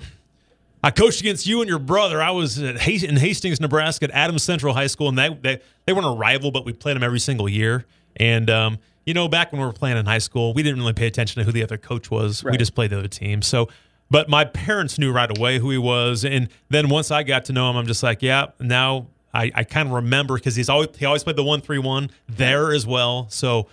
I 0.85 0.91
coached 0.91 1.21
against 1.21 1.47
you 1.47 1.61
and 1.61 1.69
your 1.69 1.79
brother. 1.79 2.23
I 2.23 2.31
was 2.31 2.59
at 2.59 2.79
Hast- 2.79 3.05
in 3.05 3.17
Hastings, 3.17 3.61
Nebraska, 3.61 4.05
at 4.05 4.11
Adams 4.11 4.43
Central 4.43 4.75
High 4.75 4.87
School, 4.89 5.09
and 5.09 5.19
they 5.19 5.29
they, 5.29 5.61
they 5.87 5.93
weren't 5.93 6.07
a 6.07 6.11
rival, 6.11 6.51
but 6.51 6.65
we 6.65 6.73
played 6.73 6.97
them 6.97 7.03
every 7.03 7.21
single 7.21 7.49
year. 7.49 7.85
And 8.17 8.51
um, 8.51 8.79
you 9.07 9.15
know, 9.15 9.29
back 9.29 9.53
when 9.53 9.61
we 9.61 9.67
were 9.67 9.73
playing 9.73 9.97
in 9.97 10.07
high 10.07 10.19
school, 10.19 10.55
we 10.55 10.63
didn't 10.63 10.81
really 10.81 10.93
pay 10.93 11.07
attention 11.07 11.41
to 11.41 11.45
who 11.45 11.53
the 11.53 11.63
other 11.63 11.79
coach 11.79 12.11
was. 12.11 12.45
We 12.45 12.57
just 12.57 12.75
played 12.75 12.91
the 12.91 12.99
other 12.99 13.09
team. 13.09 13.43
So, 13.43 13.69
but 14.11 14.29
my 14.29 14.45
parents 14.45 14.99
knew 14.99 15.13
right 15.13 15.37
away 15.37 15.59
who 15.59 15.71
he 15.71 15.79
was, 15.79 16.25
and 16.25 16.49
then 16.69 16.89
once 16.89 17.11
I 17.11 17.23
got 17.23 17.45
to 17.47 17.53
know 17.53 17.71
him, 17.71 17.77
I'm 17.77 17.87
just 17.87 18.03
like, 18.03 18.23
yeah, 18.23 18.47
now. 18.61 19.07
I, 19.35 19.51
I 19.55 19.65
kind 19.65 19.89
of 19.89 19.95
remember 19.95 20.35
because 20.35 20.57
he's 20.57 20.69
always 20.69 20.89
he 20.99 21.07
always 21.07 21.25
played 21.25 21.37
the 21.37 21.43
one 21.43 21.63
three 21.63 21.79
one 21.79 22.11
there 22.29 22.71
as 22.71 22.87
well. 22.87 23.29
So 23.31 23.67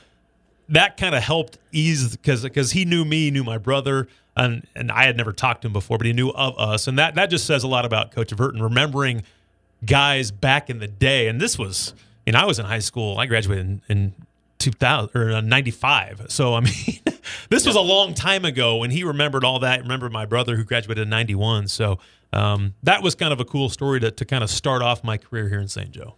that 0.69 0.97
kind 0.97 1.15
of 1.15 1.23
helped 1.23 1.57
ease 1.71 2.15
because 2.15 2.43
because 2.43 2.71
he 2.71 2.85
knew 2.85 3.03
me, 3.03 3.31
knew 3.31 3.43
my 3.43 3.57
brother, 3.57 4.07
and 4.37 4.65
and 4.75 4.91
I 4.91 5.05
had 5.05 5.17
never 5.17 5.33
talked 5.33 5.63
to 5.63 5.67
him 5.67 5.73
before, 5.73 5.97
but 5.97 6.07
he 6.07 6.13
knew 6.13 6.29
of 6.29 6.57
us, 6.57 6.87
and 6.87 6.97
that 6.97 7.15
that 7.15 7.29
just 7.29 7.45
says 7.45 7.63
a 7.63 7.67
lot 7.67 7.85
about 7.85 8.11
Coach 8.11 8.31
Verton 8.31 8.61
remembering 8.61 9.23
guys 9.85 10.31
back 10.31 10.69
in 10.69 10.79
the 10.79 10.87
day. 10.87 11.27
And 11.27 11.39
this 11.39 11.57
was, 11.57 11.93
you 12.25 12.33
know, 12.33 12.39
I 12.39 12.45
was 12.45 12.59
in 12.59 12.65
high 12.65 12.79
school. 12.79 13.17
I 13.17 13.25
graduated 13.25 13.65
in, 13.65 13.81
in 13.87 14.13
2000 14.59 15.15
or 15.15 15.31
uh, 15.31 15.41
95. 15.41 16.25
So 16.29 16.53
I 16.53 16.59
mean, 16.61 16.99
this 17.49 17.65
was 17.65 17.75
a 17.75 17.81
long 17.81 18.13
time 18.13 18.45
ago, 18.45 18.83
and 18.83 18.93
he 18.93 19.03
remembered 19.03 19.43
all 19.43 19.59
that. 19.59 19.81
Remembered 19.81 20.11
my 20.11 20.25
brother 20.25 20.55
who 20.55 20.63
graduated 20.63 21.03
in 21.03 21.09
91. 21.09 21.67
So. 21.67 21.99
Um, 22.31 22.75
that 22.83 23.01
was 23.01 23.15
kind 23.15 23.33
of 23.33 23.39
a 23.39 23.43
cool 23.43 23.69
story 23.69 23.99
to, 24.01 24.11
to 24.11 24.23
kind 24.23 24.43
of 24.43 24.51
start 24.51 24.83
off 24.83 25.03
my 25.03 25.17
career 25.17 25.49
here 25.49 25.59
in 25.59 25.67
St. 25.67 25.89
Joe. 25.89 26.13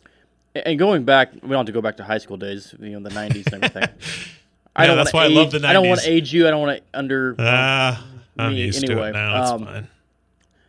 And 0.54 0.78
going 0.78 1.06
back, 1.06 1.32
we 1.34 1.40
don't 1.40 1.52
have 1.60 1.66
to 1.68 1.72
go 1.72 1.82
back 1.82 1.98
to 1.98 2.04
high 2.04 2.18
school 2.18 2.36
days, 2.36 2.76
you 2.80 3.00
know, 3.00 3.08
the 3.08 3.16
'90s 3.16 3.54
and 3.54 3.64
everything. 3.64 3.90
Yeah, 4.78 4.96
that's 4.96 5.12
wanna 5.14 5.30
why 5.30 5.32
I 5.32 5.36
love 5.36 5.54
age- 5.54 5.62
the 5.62 5.68
I 5.68 5.74
don't 5.74 5.88
want 5.88 6.02
to 6.02 6.10
age 6.10 6.34
you. 6.34 6.48
I 6.48 6.52
don't 6.52 6.62
want 6.62 6.78
to 6.78 6.84
under. 6.98 7.36
Ah, 7.40 8.06
I'm 8.38 8.54
me 8.54 8.62
used 8.66 8.82
to 8.86 8.92
anyway. 8.92 9.10
it 9.10 9.14
now. 9.14 9.42
It's 9.42 9.52
Um, 9.52 9.66
fine. 9.66 9.88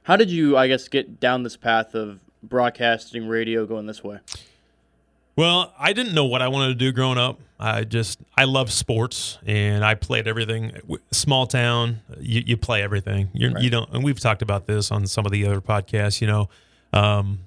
How 0.04 0.16
did 0.16 0.30
you, 0.30 0.56
I 0.56 0.66
guess, 0.66 0.88
get 0.88 1.20
down 1.20 1.44
this 1.44 1.56
path 1.56 1.94
of 1.94 2.18
broadcasting, 2.42 3.28
radio, 3.28 3.64
going 3.66 3.86
this 3.86 4.02
way? 4.02 4.18
Well, 5.36 5.72
I 5.78 5.92
didn't 5.92 6.14
know 6.14 6.24
what 6.26 6.42
I 6.42 6.48
wanted 6.48 6.68
to 6.68 6.74
do 6.74 6.92
growing 6.92 7.16
up. 7.18 7.38
I 7.58 7.84
just 7.84 8.18
I 8.36 8.44
love 8.44 8.70
sports 8.72 9.38
and 9.46 9.84
I 9.84 9.94
played 9.94 10.26
everything. 10.26 10.72
Small 11.12 11.46
town, 11.46 12.00
you, 12.20 12.42
you 12.44 12.56
play 12.56 12.82
everything. 12.82 13.30
You're, 13.32 13.56
You 13.60 13.70
don't, 13.70 13.88
and 13.92 14.02
we've 14.02 14.18
talked 14.18 14.42
about 14.42 14.66
this 14.66 14.90
on 14.90 15.06
some 15.06 15.24
of 15.24 15.30
the 15.32 15.46
other 15.46 15.60
podcasts. 15.60 16.20
You 16.20 16.26
know, 16.26 16.48
um, 16.92 17.38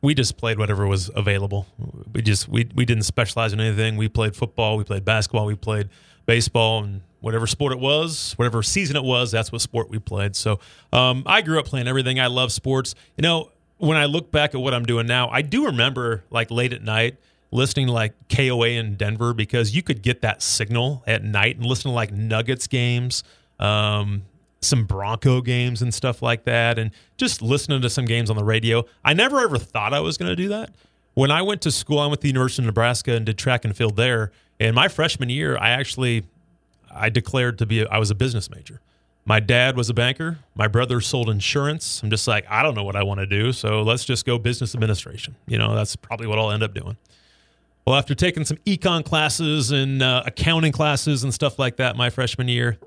we 0.00 0.14
just 0.14 0.36
played 0.36 0.58
whatever 0.58 0.86
was 0.86 1.10
available. 1.14 1.66
We 2.12 2.22
just 2.22 2.48
we 2.48 2.68
we 2.74 2.84
didn't 2.84 3.04
specialize 3.04 3.52
in 3.52 3.60
anything. 3.60 3.96
We 3.96 4.08
played 4.08 4.36
football, 4.36 4.76
we 4.76 4.84
played 4.84 5.04
basketball, 5.04 5.46
we 5.46 5.54
played 5.54 5.88
baseball, 6.26 6.84
and 6.84 7.02
whatever 7.20 7.46
sport 7.46 7.72
it 7.72 7.80
was, 7.80 8.34
whatever 8.36 8.62
season 8.62 8.96
it 8.96 9.02
was, 9.02 9.30
that's 9.32 9.50
what 9.50 9.60
sport 9.60 9.90
we 9.90 9.98
played. 9.98 10.36
So 10.36 10.60
um, 10.92 11.22
I 11.26 11.42
grew 11.42 11.58
up 11.58 11.66
playing 11.66 11.88
everything. 11.88 12.20
I 12.20 12.26
love 12.26 12.52
sports. 12.52 12.94
You 13.16 13.22
know, 13.22 13.50
when 13.78 13.96
I 13.96 14.04
look 14.04 14.30
back 14.30 14.54
at 14.54 14.60
what 14.60 14.74
I'm 14.74 14.84
doing 14.84 15.06
now, 15.06 15.28
I 15.28 15.42
do 15.42 15.66
remember 15.66 16.24
like 16.30 16.50
late 16.50 16.72
at 16.72 16.82
night 16.82 17.16
listening 17.50 17.86
to 17.86 17.92
like 17.92 18.12
KOA 18.28 18.68
in 18.68 18.96
Denver 18.96 19.32
because 19.32 19.74
you 19.74 19.82
could 19.82 20.02
get 20.02 20.22
that 20.22 20.42
signal 20.42 21.02
at 21.06 21.24
night 21.24 21.56
and 21.56 21.64
listen 21.64 21.90
to 21.90 21.94
like 21.94 22.12
Nuggets 22.12 22.66
games. 22.66 23.24
Um, 23.58 24.22
some 24.60 24.84
Bronco 24.84 25.40
games 25.40 25.82
and 25.82 25.92
stuff 25.92 26.22
like 26.22 26.44
that, 26.44 26.78
and 26.78 26.90
just 27.16 27.42
listening 27.42 27.80
to 27.82 27.90
some 27.90 28.04
games 28.04 28.30
on 28.30 28.36
the 28.36 28.44
radio. 28.44 28.84
I 29.04 29.14
never 29.14 29.40
ever 29.40 29.58
thought 29.58 29.94
I 29.94 30.00
was 30.00 30.16
going 30.16 30.30
to 30.30 30.36
do 30.36 30.48
that. 30.48 30.70
When 31.14 31.30
I 31.30 31.42
went 31.42 31.62
to 31.62 31.70
school, 31.70 31.98
I 31.98 32.06
went 32.06 32.20
to 32.20 32.22
the 32.22 32.28
University 32.28 32.62
of 32.62 32.66
Nebraska 32.66 33.12
and 33.12 33.26
did 33.26 33.38
track 33.38 33.64
and 33.64 33.76
field 33.76 33.96
there. 33.96 34.30
And 34.60 34.74
my 34.74 34.88
freshman 34.88 35.30
year, 35.30 35.56
I 35.58 35.70
actually 35.70 36.24
I 36.90 37.08
declared 37.10 37.58
to 37.58 37.66
be 37.66 37.82
a, 37.82 37.88
I 37.88 37.98
was 37.98 38.10
a 38.10 38.14
business 38.14 38.50
major. 38.50 38.80
My 39.24 39.40
dad 39.40 39.76
was 39.76 39.90
a 39.90 39.94
banker. 39.94 40.38
My 40.54 40.68
brother 40.68 41.00
sold 41.00 41.28
insurance. 41.28 42.02
I'm 42.02 42.10
just 42.10 42.26
like 42.26 42.46
I 42.48 42.62
don't 42.62 42.74
know 42.74 42.84
what 42.84 42.96
I 42.96 43.02
want 43.02 43.20
to 43.20 43.26
do, 43.26 43.52
so 43.52 43.82
let's 43.82 44.04
just 44.04 44.24
go 44.26 44.38
business 44.38 44.74
administration. 44.74 45.36
You 45.46 45.58
know, 45.58 45.74
that's 45.74 45.96
probably 45.96 46.26
what 46.26 46.38
I'll 46.38 46.50
end 46.50 46.62
up 46.62 46.74
doing. 46.74 46.96
Well, 47.86 47.96
after 47.96 48.14
taking 48.14 48.44
some 48.44 48.58
econ 48.66 49.04
classes 49.04 49.70
and 49.70 50.02
uh, 50.02 50.22
accounting 50.26 50.72
classes 50.72 51.24
and 51.24 51.32
stuff 51.32 51.58
like 51.58 51.76
that 51.76 51.96
my 51.96 52.10
freshman 52.10 52.46
year, 52.46 52.78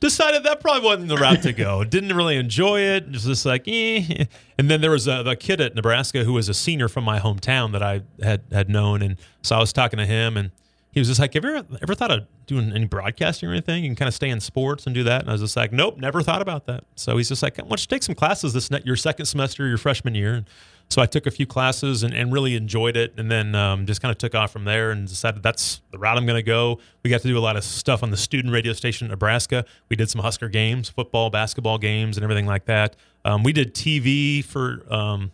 decided 0.00 0.44
that 0.44 0.60
probably 0.60 0.84
wasn't 0.84 1.08
the 1.08 1.16
route 1.16 1.42
to 1.42 1.52
go. 1.52 1.84
Didn't 1.84 2.14
really 2.14 2.36
enjoy 2.36 2.80
it. 2.80 3.10
Was 3.10 3.24
just 3.24 3.46
like, 3.46 3.64
eh. 3.66 4.24
And 4.58 4.70
then 4.70 4.80
there 4.80 4.90
was 4.90 5.06
a, 5.06 5.24
a 5.24 5.36
kid 5.36 5.60
at 5.60 5.74
Nebraska 5.74 6.24
who 6.24 6.32
was 6.32 6.48
a 6.48 6.54
senior 6.54 6.88
from 6.88 7.04
my 7.04 7.20
hometown 7.20 7.72
that 7.72 7.82
I 7.82 8.02
had 8.22 8.42
had 8.52 8.68
known, 8.68 9.02
and 9.02 9.16
so 9.42 9.56
I 9.56 9.60
was 9.60 9.72
talking 9.72 9.98
to 9.98 10.06
him, 10.06 10.36
and 10.36 10.50
he 10.90 11.00
was 11.00 11.08
just 11.08 11.20
like, 11.20 11.34
"Have 11.34 11.44
you 11.44 11.56
ever, 11.56 11.78
ever 11.82 11.94
thought 11.94 12.10
of 12.10 12.26
doing 12.46 12.72
any 12.72 12.86
broadcasting 12.86 13.48
or 13.48 13.52
anything? 13.52 13.84
You 13.84 13.90
can 13.90 13.96
kind 13.96 14.08
of 14.08 14.14
stay 14.14 14.30
in 14.30 14.40
sports 14.40 14.86
and 14.86 14.94
do 14.94 15.04
that." 15.04 15.22
And 15.22 15.30
I 15.30 15.32
was 15.32 15.40
just 15.40 15.56
like, 15.56 15.72
"Nope, 15.72 15.98
never 15.98 16.22
thought 16.22 16.42
about 16.42 16.66
that." 16.66 16.84
So 16.94 17.16
he's 17.16 17.28
just 17.28 17.42
like, 17.42 17.58
"Why 17.58 17.68
don't 17.68 17.80
you 17.80 17.86
take 17.86 18.02
some 18.02 18.14
classes 18.14 18.52
this 18.52 18.70
ne- 18.70 18.82
your 18.84 18.96
second 18.96 19.26
semester, 19.26 19.66
your 19.66 19.78
freshman 19.78 20.14
year?" 20.14 20.34
And 20.34 20.46
so 20.90 21.02
I 21.02 21.06
took 21.06 21.26
a 21.26 21.30
few 21.30 21.46
classes 21.46 22.02
and, 22.02 22.14
and 22.14 22.32
really 22.32 22.56
enjoyed 22.56 22.96
it, 22.96 23.12
and 23.18 23.30
then 23.30 23.54
um, 23.54 23.84
just 23.84 24.00
kind 24.00 24.10
of 24.10 24.16
took 24.16 24.34
off 24.34 24.50
from 24.50 24.64
there 24.64 24.90
and 24.90 25.06
decided 25.06 25.42
that's 25.42 25.82
the 25.90 25.98
route 25.98 26.16
I'm 26.16 26.24
going 26.24 26.38
to 26.38 26.42
go. 26.42 26.78
We 27.04 27.10
got 27.10 27.20
to 27.20 27.28
do 27.28 27.36
a 27.36 27.40
lot 27.40 27.56
of 27.56 27.64
stuff 27.64 28.02
on 28.02 28.10
the 28.10 28.16
student 28.16 28.54
radio 28.54 28.72
station 28.72 29.04
in 29.06 29.10
Nebraska. 29.10 29.66
We 29.90 29.96
did 29.96 30.08
some 30.08 30.22
Husker 30.22 30.48
games, 30.48 30.88
football, 30.88 31.28
basketball 31.28 31.76
games, 31.76 32.16
and 32.16 32.24
everything 32.24 32.46
like 32.46 32.64
that. 32.64 32.96
Um, 33.24 33.42
we 33.42 33.52
did 33.52 33.74
TV 33.74 34.42
for 34.42 34.82
um, 34.92 35.30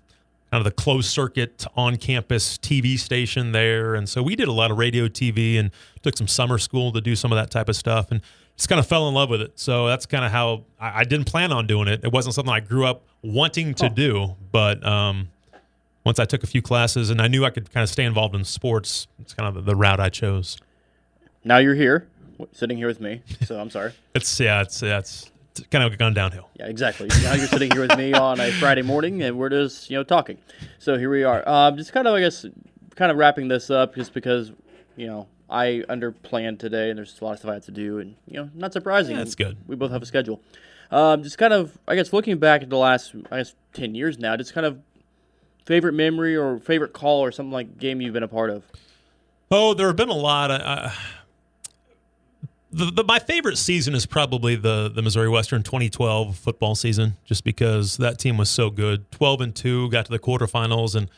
kind 0.54 0.64
of 0.64 0.72
the 0.72 0.82
closed 0.82 1.10
circuit 1.10 1.66
on 1.76 1.96
campus 1.96 2.58
TV 2.58 2.96
station 2.96 3.50
there. 3.50 3.96
And 3.96 4.08
so 4.08 4.22
we 4.22 4.36
did 4.36 4.46
a 4.46 4.52
lot 4.52 4.70
of 4.70 4.78
radio 4.78 5.08
TV 5.08 5.58
and 5.58 5.72
took 6.02 6.16
some 6.16 6.28
summer 6.28 6.58
school 6.58 6.92
to 6.92 7.00
do 7.00 7.16
some 7.16 7.32
of 7.32 7.36
that 7.36 7.50
type 7.50 7.68
of 7.68 7.74
stuff 7.74 8.12
and 8.12 8.20
just 8.56 8.68
kind 8.68 8.78
of 8.78 8.86
fell 8.86 9.08
in 9.08 9.14
love 9.14 9.28
with 9.30 9.40
it. 9.40 9.58
So 9.58 9.88
that's 9.88 10.06
kind 10.06 10.24
of 10.24 10.30
how 10.30 10.62
I, 10.78 11.00
I 11.00 11.04
didn't 11.04 11.26
plan 11.26 11.50
on 11.50 11.66
doing 11.66 11.88
it. 11.88 12.04
It 12.04 12.12
wasn't 12.12 12.36
something 12.36 12.54
I 12.54 12.60
grew 12.60 12.86
up 12.86 13.02
wanting 13.20 13.74
to 13.74 13.86
Oh. 13.86 13.88
do, 13.88 14.36
but 14.52 14.86
um, 14.86 15.28
once 16.04 16.20
I 16.20 16.24
took 16.24 16.44
a 16.44 16.46
few 16.46 16.62
classes 16.62 17.10
and 17.10 17.20
I 17.20 17.26
knew 17.26 17.44
I 17.44 17.50
could 17.50 17.72
kind 17.72 17.82
of 17.82 17.90
stay 17.90 18.04
involved 18.04 18.36
in 18.36 18.44
sports, 18.44 19.08
it's 19.18 19.34
kind 19.34 19.56
of 19.56 19.64
the, 19.64 19.74
route 19.74 19.98
I 19.98 20.08
chose. 20.08 20.56
Now 21.42 21.58
you're 21.58 21.74
here, 21.74 22.06
sitting 22.52 22.76
here 22.76 22.86
with 22.86 23.00
me. 23.00 23.22
So 23.44 23.58
I'm 23.58 23.70
sorry. 23.70 23.90
It's 24.14 24.38
yeah, 24.38 24.62
it's 24.62 24.80
yeah, 24.82 25.00
it's 25.00 25.32
kind 25.70 25.84
of 25.84 25.96
gone 25.98 26.14
downhill. 26.14 26.48
Yeah, 26.58 26.66
exactly. 26.66 27.08
Now 27.22 27.34
you're 27.34 27.46
sitting 27.46 27.70
here 27.70 27.82
with 27.82 27.96
me 27.96 28.12
on 28.14 28.40
a 28.40 28.50
Friday 28.52 28.82
morning, 28.82 29.22
and 29.22 29.38
we're 29.38 29.48
just 29.48 29.90
you 29.90 29.96
know 29.96 30.04
talking. 30.04 30.38
So 30.78 30.98
here 30.98 31.10
we 31.10 31.24
are. 31.24 31.46
Um, 31.48 31.76
just 31.76 31.92
kind 31.92 32.06
of 32.06 32.14
I 32.14 32.20
guess 32.20 32.44
kind 32.96 33.10
of 33.10 33.18
wrapping 33.18 33.48
this 33.48 33.70
up, 33.70 33.94
just 33.94 34.12
because 34.14 34.52
you 34.96 35.06
know 35.06 35.28
I 35.48 35.84
underplanned 35.88 36.58
today, 36.58 36.90
and 36.90 36.98
there's 36.98 37.20
a 37.20 37.24
lot 37.24 37.32
of 37.32 37.38
stuff 37.38 37.50
I 37.50 37.54
had 37.54 37.62
to 37.64 37.72
do, 37.72 37.98
and 37.98 38.16
you 38.26 38.38
know 38.38 38.50
not 38.54 38.72
surprising. 38.72 39.16
Yeah, 39.16 39.22
that's 39.22 39.34
good. 39.34 39.56
We 39.66 39.76
both 39.76 39.90
have 39.90 40.02
a 40.02 40.06
schedule. 40.06 40.40
Um, 40.90 41.22
just 41.22 41.38
kind 41.38 41.52
of 41.52 41.78
I 41.88 41.94
guess 41.94 42.12
looking 42.12 42.38
back 42.38 42.62
at 42.62 42.70
the 42.70 42.78
last 42.78 43.14
I 43.30 43.38
guess 43.38 43.54
ten 43.72 43.94
years 43.94 44.18
now, 44.18 44.36
just 44.36 44.54
kind 44.54 44.66
of 44.66 44.80
favorite 45.64 45.94
memory 45.94 46.36
or 46.36 46.58
favorite 46.58 46.92
call 46.92 47.20
or 47.20 47.32
something 47.32 47.52
like 47.52 47.78
game 47.78 48.00
you've 48.00 48.12
been 48.12 48.22
a 48.22 48.28
part 48.28 48.50
of. 48.50 48.64
Oh, 49.50 49.74
there 49.74 49.86
have 49.86 49.96
been 49.96 50.08
a 50.08 50.14
lot. 50.14 50.50
Of, 50.50 50.60
uh, 50.60 50.90
the, 52.74 52.90
the, 52.90 53.04
my 53.04 53.18
favorite 53.18 53.56
season 53.56 53.94
is 53.94 54.04
probably 54.04 54.56
the 54.56 54.90
the 54.92 55.02
Missouri 55.02 55.28
Western 55.28 55.62
2012 55.62 56.36
football 56.36 56.74
season, 56.74 57.16
just 57.24 57.44
because 57.44 57.96
that 57.98 58.18
team 58.18 58.36
was 58.36 58.50
so 58.50 58.68
good. 58.70 59.10
12 59.12 59.40
and 59.40 59.54
two, 59.54 59.88
got 59.90 60.06
to 60.06 60.10
the 60.10 60.18
quarterfinals, 60.18 60.94
and 60.94 61.08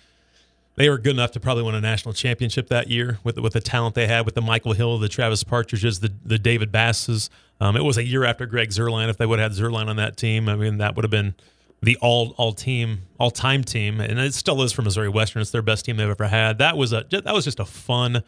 they 0.77 0.91
were 0.91 0.99
good 0.99 1.15
enough 1.15 1.33
to 1.33 1.41
probably 1.41 1.63
win 1.63 1.75
a 1.75 1.81
national 1.81 2.13
championship 2.13 2.69
that 2.69 2.89
year 2.89 3.19
with 3.25 3.39
with 3.39 3.55
the 3.55 3.61
talent 3.61 3.95
they 3.95 4.07
had 4.07 4.27
with 4.27 4.35
the 4.35 4.43
Michael 4.43 4.75
Hill, 4.75 4.99
the 4.99 5.09
Travis 5.09 5.43
Partridges, 5.43 6.01
the 6.01 6.13
the 6.25 6.39
David 6.39 6.71
Basses. 6.71 7.31
Um, 7.59 7.75
it 7.77 7.85
was 7.85 7.97
a 7.97 8.05
year 8.05 8.25
after 8.25 8.45
Greg 8.45 8.69
Zerline. 8.69 9.09
If 9.09 9.17
they 9.17 9.25
would 9.25 9.39
have 9.39 9.53
had 9.53 9.61
Zerline 9.61 9.89
on 9.89 9.97
that 9.97 10.17
team, 10.19 10.49
I 10.49 10.57
mean 10.57 10.79
that 10.79 10.95
would 10.95 11.05
have 11.05 11.11
been 11.11 11.35
the 11.83 11.97
all 12.03 12.35
all 12.37 12.53
team 12.53 13.03
all 13.19 13.31
time 13.31 13.65
team, 13.65 14.01
and 14.01 14.19
it 14.19 14.35
still 14.35 14.61
is 14.63 14.73
for 14.73 14.83
Missouri 14.83 15.09
Western. 15.09 15.41
It's 15.41 15.51
their 15.51 15.63
best 15.63 15.87
team 15.87 15.97
they've 15.97 16.09
ever 16.09 16.29
had. 16.29 16.59
That 16.59 16.77
was 16.77 16.93
a 16.93 17.07
that 17.11 17.33
was 17.33 17.45
just 17.45 17.61
a 17.61 17.65
fun 17.65 18.23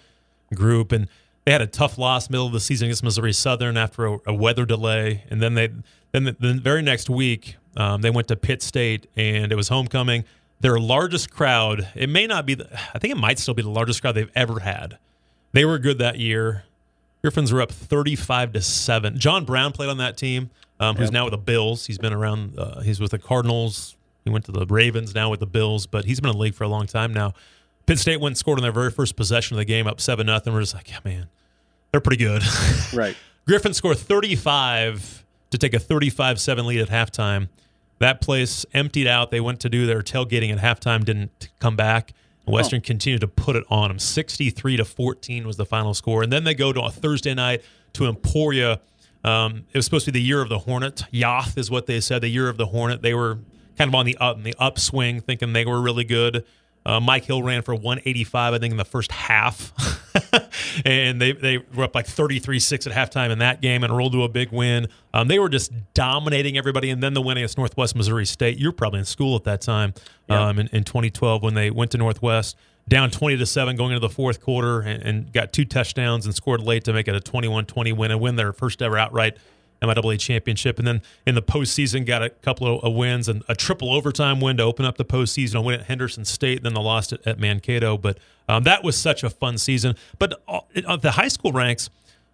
group, 0.55 0.93
and 0.93 1.09
they 1.49 1.52
had 1.52 1.62
a 1.62 1.67
tough 1.67 1.97
loss 1.97 2.28
middle 2.28 2.47
of 2.47 2.52
the 2.52 2.61
season 2.61 2.88
against 2.88 3.02
Missouri 3.02 3.33
Southern 3.33 3.78
after 3.78 4.05
a, 4.05 4.19
a 4.26 4.35
weather 4.35 4.67
delay, 4.67 5.25
and 5.31 5.40
then 5.40 5.55
they 5.55 5.71
then 6.12 6.25
the, 6.25 6.37
the 6.38 6.52
very 6.52 6.83
next 6.83 7.09
week 7.09 7.57
um, 7.75 8.02
they 8.02 8.11
went 8.11 8.28
to 8.28 8.37
Pitt 8.37 8.61
State, 8.61 9.07
and 9.17 9.50
it 9.50 9.55
was 9.55 9.69
homecoming. 9.69 10.25
Their 10.61 10.78
largest 10.78 11.31
crowd. 11.31 11.88
It 11.95 12.11
may 12.11 12.26
not 12.26 12.45
be. 12.45 12.52
The, 12.52 12.69
I 12.93 12.99
think 12.99 13.12
it 13.12 13.17
might 13.17 13.38
still 13.38 13.55
be 13.55 13.62
the 13.62 13.71
largest 13.71 14.02
crowd 14.02 14.12
they've 14.12 14.31
ever 14.35 14.61
had. 14.61 14.99
They 15.52 15.64
were 15.64 15.78
good 15.78 15.97
that 16.00 16.19
year. 16.19 16.64
Griffins 17.23 17.50
were 17.50 17.62
up 17.62 17.73
35 17.73 18.52
to 18.52 18.61
7. 18.61 19.19
John 19.19 19.47
Brown 19.47 19.73
played 19.73 19.88
on 19.88 19.97
that 19.97 20.19
team, 20.19 20.50
um, 20.78 20.97
who's 20.97 21.07
Yep. 21.07 21.12
now 21.14 21.25
with 21.25 21.33
the 21.33 21.38
Bills. 21.38 21.87
He's 21.87 21.97
been 21.97 22.12
around, 22.12 22.59
uh, 22.59 22.81
he's 22.81 23.00
with 23.00 23.12
the 23.12 23.19
Cardinals. 23.19 23.97
He 24.23 24.28
went 24.28 24.45
to 24.45 24.52
the 24.52 24.67
Ravens, 24.67 25.14
now 25.14 25.31
with 25.31 25.40
the 25.40 25.47
Bills, 25.47 25.87
but 25.87 26.05
he's 26.05 26.21
been 26.21 26.28
in 26.28 26.37
the 26.37 26.43
league 26.43 26.55
for 26.55 26.64
a 26.64 26.69
long 26.69 26.87
time 26.87 27.14
now. 27.14 27.33
Pitt 27.87 27.99
State 27.99 28.21
went 28.21 28.33
and 28.33 28.37
scored 28.37 28.59
on 28.59 28.62
their 28.62 28.71
very 28.71 28.90
first 28.90 29.17
possession 29.17 29.55
of 29.55 29.59
the 29.59 29.64
game, 29.64 29.87
up 29.87 29.99
7 29.99 30.26
nothing. 30.26 30.52
We're 30.52 30.61
just 30.61 30.75
like, 30.75 30.90
yeah, 30.90 30.99
man, 31.07 31.28
they're 31.92 32.00
pretty 32.00 32.23
good. 32.23 32.42
Right. 32.95 33.16
Griffin 33.47 33.75
scored 33.75 33.99
35 33.99 35.25
to 35.50 35.59
take 35.59 35.75
a 35.75 35.78
35 35.78 36.40
7 36.40 36.66
lead 36.66 36.80
at 36.80 36.88
halftime. 36.88 37.49
That 37.99 38.23
place 38.23 38.64
emptied 38.73 39.07
out. 39.07 39.30
They 39.30 39.40
went 39.40 39.61
to 39.61 39.68
do 39.68 39.85
their 39.85 40.00
tailgating 40.00 40.50
at 40.50 40.59
halftime, 40.59 41.04
didn't 41.04 41.50
come 41.61 41.76
back. 41.76 42.14
Western 42.47 42.80
continued 42.80 43.21
to 43.21 43.28
put 43.28 43.57
it 43.57 43.64
on 43.68 43.88
them. 43.88 43.99
63 43.99 44.78
to 44.78 44.85
14 44.85 45.47
was 45.47 45.57
the 45.57 45.66
final 45.66 45.92
score. 45.92 46.23
And 46.23 46.33
then 46.33 46.45
they 46.45 46.54
go 46.54 46.73
to 46.73 46.80
a 46.80 46.90
Thursday 46.90 47.35
night 47.35 47.62
to 47.95 48.07
Emporia. 48.07 48.80
Um, 49.25 49.66
it 49.73 49.76
was 49.76 49.85
supposed 49.85 50.07
to 50.07 50.12
be 50.12 50.18
the 50.21 50.25
year 50.25 50.40
of 50.40 50.49
the 50.49 50.61
Hornet. 50.61 51.04
Yoth 51.12 51.59
is 51.59 51.71
what 51.71 51.87
they 51.87 52.00
said, 52.00 52.23
the 52.23 52.28
year 52.28 52.49
of 52.49 52.57
the 52.57 52.66
Hornet. 52.66 53.02
They 53.02 53.12
were 53.12 53.38
kind 53.76 53.88
of 53.88 53.95
on 53.95 54.07
the 54.07 54.16
up, 54.18 54.37
and 54.37 54.47
the 54.47 54.54
upswing, 54.59 55.21
thinking 55.21 55.52
they 55.52 55.66
were 55.66 55.80
really 55.80 56.04
good. 56.04 56.45
Uh, 56.88 56.99
Mike 57.00 57.26
Hill 57.26 57.42
ran 57.42 57.61
for 57.61 57.75
185, 57.75 58.54
I 58.54 58.59
think, 58.59 58.71
in 58.71 58.78
the 58.78 58.85
first 58.85 59.12
half. 59.12 59.75
and 60.87 61.21
they, 61.21 61.33
they 61.33 61.59
were 61.59 61.85
up 61.85 61.95
like 61.95 62.07
33 62.07 62.59
6 62.59 62.87
at 62.87 62.92
halftime 62.95 63.30
in 63.30 63.40
that 63.40 63.61
game 63.61 63.85
and 63.85 63.95
rolled 63.95 64.12
to 64.12 64.23
a 64.25 64.28
big 64.28 64.50
win. 64.52 64.88
Um, 65.12 65.28
they 65.28 65.38
were 65.38 65.50
just 65.50 65.71
dominating 65.92 66.57
everybody. 66.57 66.88
And 66.88 67.02
then 67.02 67.12
the 67.12 67.21
win 67.21 67.37
against 67.37 67.59
Northwest 67.59 67.95
Missouri 67.95 68.25
State. 68.25 68.59
You're 68.59 68.73
probably 68.73 69.00
in 69.00 69.04
school 69.04 69.37
at 69.37 69.45
that 69.45 69.61
time 69.61 69.92
Yeah. 70.30 70.49
um, 70.49 70.59
in, 70.59 70.68
in 70.68 70.85
2012 70.85 71.42
when 71.42 71.52
they 71.52 71.71
went 71.71 71.90
to 71.90 71.99
Northwest. 71.99 72.57
Down 72.88 73.11
20 73.11 73.37
to 73.37 73.45
7 73.45 73.76
going 73.76 73.92
into 73.92 74.00
the 74.00 74.09
fourth 74.12 74.40
quarter 74.40 74.80
and, 74.80 75.02
and 75.02 75.33
got 75.33 75.52
two 75.52 75.66
touchdowns 75.66 76.25
and 76.25 76.35
scored 76.35 76.62
late 76.62 76.85
to 76.85 76.95
make 76.95 77.07
it 77.07 77.14
a 77.14 77.21
21 77.21 77.66
20 77.66 77.92
win 77.92 78.11
and 78.12 78.18
win 78.21 78.37
their 78.37 78.54
first 78.54 78.80
ever 78.80 78.97
outright 78.97 79.37
MIAA 79.83 80.19
championship. 80.19 80.79
And 80.79 80.87
then 80.87 81.03
in 81.27 81.35
the 81.35 81.43
postseason, 81.43 82.07
got 82.07 82.23
a 82.23 82.31
couple 82.31 82.81
of, 82.81 82.95
wins 82.95 83.29
and 83.29 83.45
a 83.49 83.55
triple 83.55 83.93
overtime 83.93 84.41
win 84.41 84.57
to 84.57 84.63
open 84.63 84.85
up 84.85 84.97
the 84.97 85.05
postseason. 85.05 85.57
A 85.57 85.61
win 85.61 85.81
at 85.81 85.87
Henderson 85.87 86.25
State, 86.25 86.63
then 86.63 86.75
they 86.75 86.81
lost 86.81 87.13
it 87.13 87.21
at 87.27 87.39
Mankato. 87.39 87.97
But 87.97 88.19
um, 88.49 88.65
that 88.65 88.83
was 88.83 88.97
such 88.97 89.23
a 89.23 89.31
fun 89.31 89.59
season. 89.59 89.95
But 90.19 90.43
uh, 90.49 90.97
the 90.97 91.13
high 91.13 91.29
school 91.29 91.53
ranks, 91.53 91.91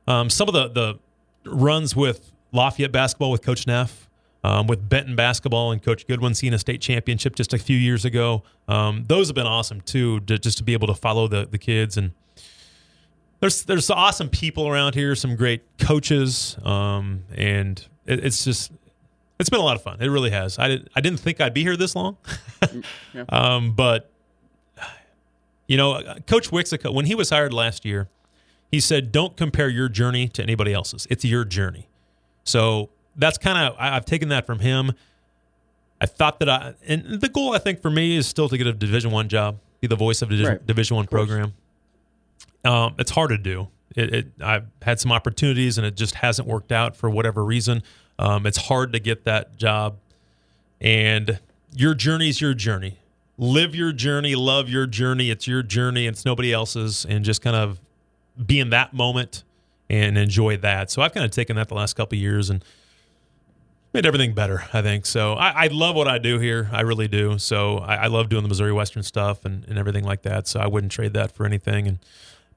um, 0.06 0.30
some 0.30 0.48
of 0.48 0.54
the, 0.54 0.68
the 0.68 1.50
runs 1.50 1.94
with 1.94 2.32
Lafayette 2.52 2.92
basketball 2.92 3.30
with 3.30 3.42
Coach 3.42 3.66
Neff, 3.66 4.08
um, 4.44 4.66
with 4.66 4.88
Benton 4.88 5.16
basketball 5.16 5.72
and 5.72 5.82
Coach 5.82 6.06
Goodwin 6.06 6.34
seeing 6.34 6.52
a 6.52 6.58
state 6.58 6.80
championship 6.80 7.34
just 7.34 7.54
a 7.54 7.58
few 7.58 7.76
years 7.76 8.04
ago. 8.04 8.42
Um, 8.68 9.04
those 9.08 9.28
have 9.28 9.34
been 9.34 9.46
awesome 9.46 9.80
too, 9.80 10.20
to, 10.20 10.38
just 10.38 10.58
to 10.58 10.64
be 10.64 10.74
able 10.74 10.86
to 10.86 10.94
follow 10.94 11.26
the, 11.26 11.46
the 11.46 11.58
kids 11.58 11.96
and 11.96 12.12
there's 13.40 13.62
there's 13.64 13.90
awesome 13.90 14.28
people 14.28 14.68
around 14.68 14.94
here, 14.94 15.14
some 15.14 15.36
great 15.36 15.62
coaches, 15.78 16.56
um, 16.64 17.24
and 17.34 17.86
it, 18.06 18.24
it's 18.24 18.44
just 18.44 18.72
it's 19.38 19.50
been 19.50 19.60
a 19.60 19.64
lot 19.64 19.76
of 19.76 19.82
fun. 19.82 19.98
It 20.00 20.08
really 20.08 20.30
has. 20.30 20.58
I 20.58 20.68
didn't 20.68 20.88
I 20.96 21.00
didn't 21.00 21.20
think 21.20 21.40
I'd 21.40 21.54
be 21.54 21.62
here 21.62 21.76
this 21.76 21.94
long, 21.94 22.16
Yeah. 23.12 23.24
um, 23.28 23.72
but 23.72 24.10
you 25.66 25.76
know, 25.76 26.02
Coach 26.26 26.50
Wixica 26.50 26.92
when 26.92 27.06
he 27.06 27.14
was 27.14 27.30
hired 27.30 27.52
last 27.52 27.84
year, 27.84 28.08
he 28.70 28.80
said, 28.80 29.12
"Don't 29.12 29.36
compare 29.36 29.68
your 29.68 29.88
journey 29.88 30.28
to 30.28 30.42
anybody 30.42 30.72
else's. 30.72 31.06
It's 31.10 31.24
your 31.24 31.44
journey." 31.44 31.88
So 32.44 32.90
that's 33.16 33.38
kind 33.38 33.58
of 33.68 33.76
I've 33.78 34.04
taken 34.04 34.28
that 34.30 34.46
from 34.46 34.58
him. 34.60 34.92
I 36.00 36.06
thought 36.06 36.38
that 36.40 36.48
I 36.48 36.74
and 36.86 37.20
the 37.20 37.28
goal 37.28 37.54
I 37.54 37.58
think 37.58 37.80
for 37.80 37.90
me 37.90 38.16
is 38.16 38.26
still 38.26 38.48
to 38.48 38.58
get 38.58 38.66
a 38.66 38.72
Division 38.72 39.10
One 39.10 39.28
job, 39.28 39.58
be 39.80 39.86
the 39.86 39.96
voice 39.96 40.22
of 40.22 40.28
a 40.28 40.32
Division 40.32 40.52
Right. 40.52 40.66
Division 40.66 40.96
One 40.96 41.06
program. 41.06 41.54
Um, 42.64 42.94
it's 42.98 43.10
hard 43.10 43.30
to 43.30 43.38
do. 43.38 43.68
It, 43.94 44.14
it 44.14 44.26
I've 44.40 44.66
had 44.82 45.00
some 45.00 45.12
opportunities 45.12 45.78
and 45.78 45.86
it 45.86 45.96
just 45.96 46.16
hasn't 46.16 46.48
worked 46.48 46.72
out 46.72 46.96
for 46.96 47.08
whatever 47.10 47.44
reason. 47.44 47.82
Um, 48.18 48.46
it's 48.46 48.58
hard 48.58 48.92
to 48.92 49.00
get 49.00 49.24
that 49.24 49.56
job, 49.56 49.96
and 50.80 51.40
your 51.74 51.94
journey's 51.94 52.40
your 52.40 52.54
journey. 52.54 52.98
Live 53.36 53.74
your 53.74 53.92
journey, 53.92 54.36
love 54.36 54.68
your 54.68 54.86
journey. 54.86 55.30
It's 55.30 55.48
your 55.48 55.62
journey. 55.62 56.06
It's 56.06 56.24
nobody 56.24 56.52
else's, 56.52 57.04
and 57.04 57.24
just 57.24 57.42
kind 57.42 57.56
of 57.56 57.80
be 58.46 58.60
in 58.60 58.70
that 58.70 58.94
moment 58.94 59.42
and 59.90 60.16
enjoy 60.16 60.56
that. 60.58 60.90
So 60.90 61.02
I've 61.02 61.12
kind 61.12 61.24
of 61.24 61.32
taken 61.32 61.56
that 61.56 61.68
the 61.68 61.74
last 61.74 61.94
couple 61.94 62.16
years 62.16 62.50
and 62.50 62.64
made 63.94 64.04
everything 64.04 64.34
better, 64.34 64.64
I 64.72 64.82
think. 64.82 65.06
So 65.06 65.34
I, 65.34 65.64
I 65.64 65.66
love 65.68 65.94
what 65.94 66.08
I 66.08 66.18
do 66.18 66.38
here. 66.38 66.68
I 66.72 66.80
really 66.80 67.08
do. 67.08 67.38
So 67.38 67.78
I, 67.78 67.94
I 67.94 68.06
love 68.08 68.28
doing 68.28 68.42
the 68.42 68.48
Missouri 68.48 68.72
Western 68.72 69.04
stuff 69.04 69.44
and, 69.44 69.64
and 69.68 69.78
everything 69.78 70.04
like 70.04 70.22
that. 70.22 70.48
So 70.48 70.60
I 70.60 70.66
wouldn't 70.66 70.92
trade 70.92 71.14
that 71.14 71.32
for 71.32 71.46
anything. 71.46 71.86
And 71.86 71.98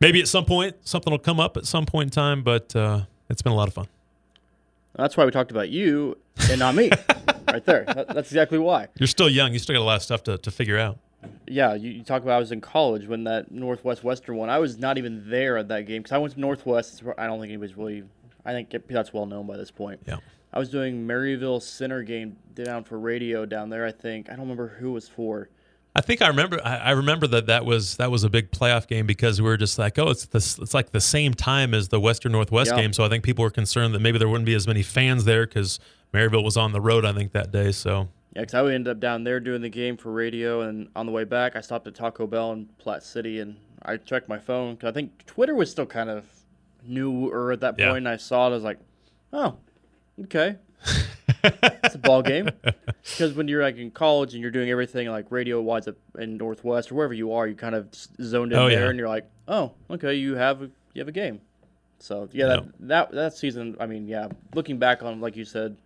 maybe 0.02 0.20
at 0.20 0.28
some 0.28 0.46
point 0.46 0.76
something 0.82 1.12
will 1.12 1.20
come 1.20 1.40
up 1.40 1.56
at 1.56 1.66
some 1.66 1.86
point 1.86 2.08
in 2.08 2.12
time, 2.12 2.44
but 2.44 2.76
uh, 2.76 3.02
it's 3.30 3.44
been 3.44 3.54
a 3.54 3.56
lot 3.56 3.68
of 3.68 3.76
fun. 3.76 3.88
That's 4.96 5.16
why 5.16 5.26
we 5.26 5.32
talked 5.32 5.52
about 5.52 5.70
you 5.70 6.18
and 6.50 6.60
not 6.60 6.74
me, 6.74 6.90
right 7.48 7.64
there. 7.64 7.86
That, 7.86 8.08
that's 8.08 8.32
exactly 8.32 8.58
why. 8.58 8.88
You're 8.98 9.06
still 9.06 9.30
young. 9.30 9.54
You 9.54 9.60
still 9.60 9.76
got 9.76 9.82
a 9.82 9.86
lot 9.86 9.98
of 9.98 10.02
stuff 10.02 10.24
to, 10.24 10.40
to 10.40 10.50
figure 10.50 10.80
out. 10.80 10.98
Yeah, 11.46 11.76
you, 11.76 11.92
you 11.92 12.04
talk 12.04 12.24
about 12.24 12.38
I 12.38 12.40
was 12.40 12.52
in 12.52 12.62
college 12.62 13.08
when 13.08 13.24
that 13.26 13.52
Northwest 13.52 14.04
Western 14.04 14.38
one. 14.38 14.50
I 14.50 14.58
was 14.58 14.80
not 14.80 14.98
even 14.98 15.30
there 15.30 15.58
at 15.58 15.68
that 15.68 15.86
game 15.86 16.02
because 16.02 16.14
I 16.14 16.18
went 16.18 16.34
to 16.34 16.40
Northwest. 16.40 17.04
I 17.18 17.28
don't 17.28 17.40
think 17.40 17.52
anybody's 17.52 17.78
really. 17.78 18.04
I 18.46 18.54
think 18.54 18.74
that's 18.88 19.14
well 19.14 19.26
known 19.26 19.46
by 19.46 19.58
this 19.58 19.72
point. 19.72 20.00
Yeah. 20.08 20.18
I 20.54 20.60
was 20.60 20.70
doing 20.70 21.06
Maryville 21.08 21.62
Center 21.62 22.04
game 22.04 22.38
down 22.56 22.84
for 22.84 22.98
radio 23.00 23.46
down 23.46 23.70
there. 23.70 23.86
I 23.86 23.92
think 23.92 24.28
I 24.30 24.32
don't 24.32 24.42
remember 24.42 24.68
who 24.70 24.90
it 24.90 24.94
was 24.94 25.10
for. 25.10 25.50
I 25.96 26.02
think 26.02 26.22
I 26.22 26.28
remember. 26.28 26.62
I, 26.64 26.92
remember 26.92 27.26
that 27.28 27.48
that 27.48 27.66
was 27.66 27.98
that 27.98 28.12
was 28.12 28.24
a 28.24 28.30
big 28.30 28.52
playoff 28.52 28.88
game 28.88 29.08
because 29.08 29.42
we 29.42 29.48
were 29.48 29.58
just 29.58 29.80
like, 29.80 29.98
oh, 29.98 30.10
it's 30.10 30.26
this. 30.28 30.60
It's 30.60 30.74
like 30.76 30.92
the 30.92 31.02
same 31.02 31.34
time 31.34 31.74
as 31.74 31.88
the 31.90 32.00
Western 32.00 32.32
Northwest 32.34 32.72
Yeah. 32.72 32.82
game. 32.82 32.94
So 32.94 33.04
I 33.04 33.10
think 33.10 33.24
people 33.24 33.42
were 33.44 33.50
concerned 33.50 33.96
that 33.96 34.00
maybe 34.00 34.20
there 34.20 34.30
wouldn't 34.30 34.46
be 34.46 34.54
as 34.54 34.68
many 34.68 34.84
fans 34.84 35.26
there 35.26 35.48
because 35.48 35.80
Maryville 36.14 36.44
was 36.44 36.56
on 36.56 36.72
the 36.72 36.82
road. 36.82 37.04
I 37.04 37.14
think 37.14 37.32
that 37.32 37.52
day. 37.52 37.72
So 37.72 38.10
Yeah, 38.36 38.42
because 38.42 38.54
I 38.54 38.62
would 38.62 38.76
end 38.76 38.88
up 38.88 39.00
down 39.00 39.24
there 39.24 39.40
doing 39.40 39.62
the 39.64 39.70
game 39.70 39.98
for 39.98 40.12
radio, 40.12 40.62
and 40.62 40.88
on 40.96 41.08
the 41.08 41.12
way 41.12 41.24
back, 41.24 41.56
I 41.56 41.62
stopped 41.62 41.88
at 41.88 41.96
Taco 41.96 42.28
Bell 42.28 42.52
in 42.54 42.68
Platte 42.78 43.02
City, 43.04 43.40
and 43.40 43.56
I 43.82 43.98
checked 43.98 44.30
my 44.30 44.38
phone 44.38 44.76
because 44.76 44.90
I 44.90 44.94
think 44.94 45.26
Twitter 45.26 45.56
was 45.56 45.72
still 45.72 45.88
kind 45.88 46.12
of 46.12 46.26
newer 46.86 47.52
at 47.52 47.62
that 47.62 47.80
Yeah. 47.80 47.88
point. 47.88 48.00
And 48.00 48.10
I 48.10 48.18
saw 48.18 48.46
it, 48.46 48.52
I 48.52 48.54
was 48.54 48.64
like, 48.64 48.78
oh, 49.34 49.58
okay. 50.24 50.56
it's 51.44 51.96
a 51.96 52.00
ball 52.00 52.22
game. 52.22 52.50
Because 53.18 53.34
when 53.36 53.48
you're 53.48 53.64
like 53.64 53.78
in 53.78 53.90
college 53.90 54.34
and 54.34 54.42
you're 54.42 54.52
doing 54.52 54.70
everything 54.70 55.08
like 55.08 55.28
radio 55.32 55.62
wise 55.62 55.88
in 56.20 56.36
Northwest 56.36 56.92
or 56.92 56.96
wherever 56.96 57.14
you 57.14 57.32
are, 57.32 57.48
you 57.48 57.56
kind 57.56 57.74
of 57.74 57.88
zoned 58.22 58.52
in 58.52 58.60
Oh, 58.60 58.68
there, 58.68 58.82
yeah. 58.84 58.90
and 58.90 59.00
you're 59.00 59.08
like, 59.08 59.26
oh, 59.48 59.72
okay, 59.90 60.14
you 60.14 60.36
have 60.36 60.62
a, 60.62 60.66
you 60.94 61.00
have 61.00 61.08
a 61.08 61.14
game. 61.14 61.40
So 62.00 62.28
yeah, 62.34 62.48
that, 62.48 62.66
that 62.82 63.12
that 63.14 63.34
season, 63.34 63.78
I 63.80 63.86
mean, 63.86 64.08
yeah, 64.10 64.28
looking 64.54 64.78
back 64.78 65.04
on 65.04 65.22
like 65.22 65.38
you 65.38 65.46
said, 65.46 65.78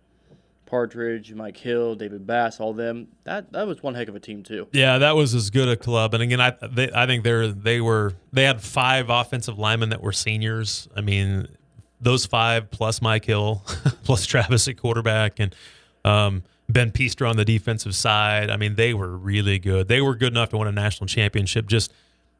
Partridge, 0.66 1.32
Mike 1.32 1.56
Hill, 1.56 1.94
David 1.94 2.26
Bass, 2.26 2.58
all 2.58 2.72
them, 2.72 3.06
that 3.24 3.52
that 3.52 3.66
was 3.66 3.82
one 3.82 3.94
heck 3.94 4.08
of 4.08 4.16
a 4.16 4.20
team 4.20 4.42
too. 4.42 4.66
Yeah, 4.72 4.98
that 4.98 5.14
was 5.14 5.32
as 5.34 5.48
good 5.50 5.68
a 5.68 5.76
club. 5.76 6.14
And 6.14 6.22
again, 6.22 6.40
I 6.40 6.56
they, 6.66 6.90
I 6.92 7.06
think 7.06 7.22
they're 7.24 7.48
they 7.48 7.80
were 7.80 8.14
they 8.32 8.42
had 8.44 8.60
five 8.60 9.10
offensive 9.10 9.58
linemen 9.58 9.90
that 9.90 10.02
were 10.02 10.12
seniors. 10.12 10.88
I 10.96 11.02
mean, 11.02 11.46
those 12.02 12.26
five 12.26 12.70
plus 12.70 13.00
Mike 13.00 13.24
Hill, 13.24 13.62
plus 14.04 14.26
Travis 14.26 14.68
at 14.68 14.76
quarterback, 14.76 15.38
and 15.38 15.54
um, 16.04 16.42
Ben 16.68 16.90
Peaster 16.90 17.26
on 17.26 17.36
the 17.36 17.44
defensive 17.44 17.94
side. 17.94 18.50
I 18.50 18.56
mean, 18.56 18.74
they 18.74 18.92
were 18.92 19.16
really 19.16 19.58
good. 19.58 19.88
They 19.88 20.00
were 20.00 20.14
good 20.14 20.32
enough 20.32 20.50
to 20.50 20.58
win 20.58 20.68
a 20.68 20.72
national 20.72 21.06
championship. 21.06 21.66
Just 21.66 21.92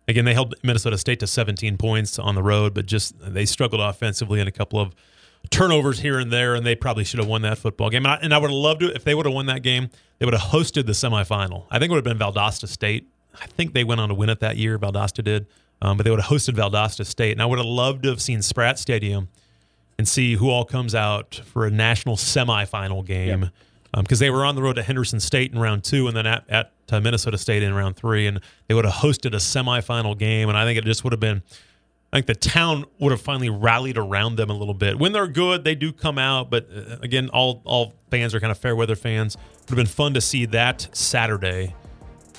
again, 0.09 0.25
they 0.25 0.35
held 0.35 0.54
Minnesota 0.62 0.99
State 0.99 1.21
to 1.21 1.26
17 1.26 1.78
points 1.78 2.19
on 2.19 2.35
the 2.35 2.42
road, 2.42 2.75
but 2.75 2.87
just 2.87 3.14
they 3.19 3.47
struggled 3.47 3.81
offensively 3.81 4.40
in 4.40 4.49
a 4.49 4.52
couple 4.52 4.81
of 4.81 4.95
turnovers 5.50 6.00
here 6.00 6.19
and 6.19 6.33
there, 6.33 6.54
and 6.54 6.66
they 6.66 6.75
probably 6.75 7.04
should 7.04 7.19
have 7.19 7.28
won 7.28 7.42
that 7.42 7.59
football 7.59 7.90
game. 7.90 8.04
And 8.04 8.12
I, 8.12 8.19
and 8.23 8.35
I 8.35 8.38
would 8.38 8.50
have 8.50 8.57
loved 8.57 8.83
it 8.83 8.97
if 8.97 9.04
they 9.04 9.14
would 9.14 9.26
have 9.26 9.35
won 9.35 9.47
that 9.47 9.62
game. 9.62 9.90
They 10.19 10.25
would 10.25 10.35
have 10.35 10.50
hosted 10.50 10.87
the 10.87 10.92
semifinal. 10.92 11.66
I 11.71 11.78
think 11.78 11.90
it 11.90 11.95
would 11.95 12.07
have 12.07 12.19
been 12.19 12.26
Valdosta 12.26 12.69
State. 12.69 13.09
I 13.40 13.47
think 13.47 13.75
they 13.75 13.85
went 13.85 14.00
on 14.00 14.09
to 14.09 14.14
win 14.14 14.28
it 14.28 14.40
that 14.40 14.57
year. 14.57 14.78
Valdosta 14.78 15.25
did, 15.25 15.47
um, 15.81 15.97
but 15.97 16.04
they 16.04 16.11
would 16.11 16.21
have 16.21 16.31
hosted 16.31 16.54
Valdosta 16.54 17.07
State, 17.07 17.33
and 17.33 17.42
I 17.42 17.47
would 17.47 17.59
have 17.59 17.66
loved 17.66 18.02
to 18.04 18.11
have 18.11 18.21
seen 18.21 18.42
Spratt 18.42 18.78
Stadium 18.78 19.28
and 19.99 20.06
see 20.08 20.34
who 20.34 20.50
all 20.50 20.64
comes 20.64 20.94
out 20.94 21.40
for 21.44 21.66
a 21.66 21.70
national 21.70 22.16
semifinal 22.16 23.04
game. 23.04 23.50
Because 23.94 24.20
they 24.20 24.30
were 24.30 24.44
on 24.46 24.54
the 24.54 24.62
road 24.62 24.76
to 24.76 24.82
Henderson 24.82 25.20
State 25.20 25.52
in 25.52 25.58
round 25.58 25.84
two, 25.84 26.08
and 26.08 26.16
then 26.16 26.26
at, 26.26 26.49
at 26.49 26.72
uh, 26.90 27.00
Minnesota 27.00 27.37
State 27.37 27.62
in 27.62 27.75
round 27.75 27.94
three, 27.94 28.26
and 28.26 28.40
they 28.66 28.75
would 28.75 28.87
have 28.87 28.94
hosted 28.94 29.34
a 29.34 29.37
semifinal 29.37 30.16
game, 30.16 30.49
and 30.49 30.56
I 30.56 30.64
think 30.64 30.78
it 30.78 30.84
just 30.84 31.04
would 31.04 31.12
have 31.12 31.20
been 31.20 31.42
I 32.12 32.18
think 32.18 32.26
the 32.26 32.34
town 32.34 32.84
would 32.99 33.11
have 33.11 33.22
finally 33.22 33.49
rallied 33.49 33.96
around 33.96 34.37
them 34.37 34.50
a 34.50 34.52
little 34.52 34.75
bit. 34.75 34.99
When 34.99 35.12
they're 35.12 35.26
good, 35.26 35.64
they 35.64 35.75
do 35.75 35.92
come 35.92 36.18
out, 36.18 36.50
but 36.50 36.68
uh, 36.70 36.96
again, 37.00 37.30
all 37.30 37.62
all 37.64 37.94
fans 38.11 38.34
are 38.34 38.40
kind 38.40 38.50
of 38.50 38.58
fair 38.58 38.76
weather 38.76 38.96
fans. 38.96 39.34
It 39.34 39.40
Would 39.40 39.68
have 39.70 39.76
been 39.76 39.87
fun 39.87 40.14
to 40.14 40.20
see 40.20 40.44
that 40.46 40.88
Saturday 40.92 41.75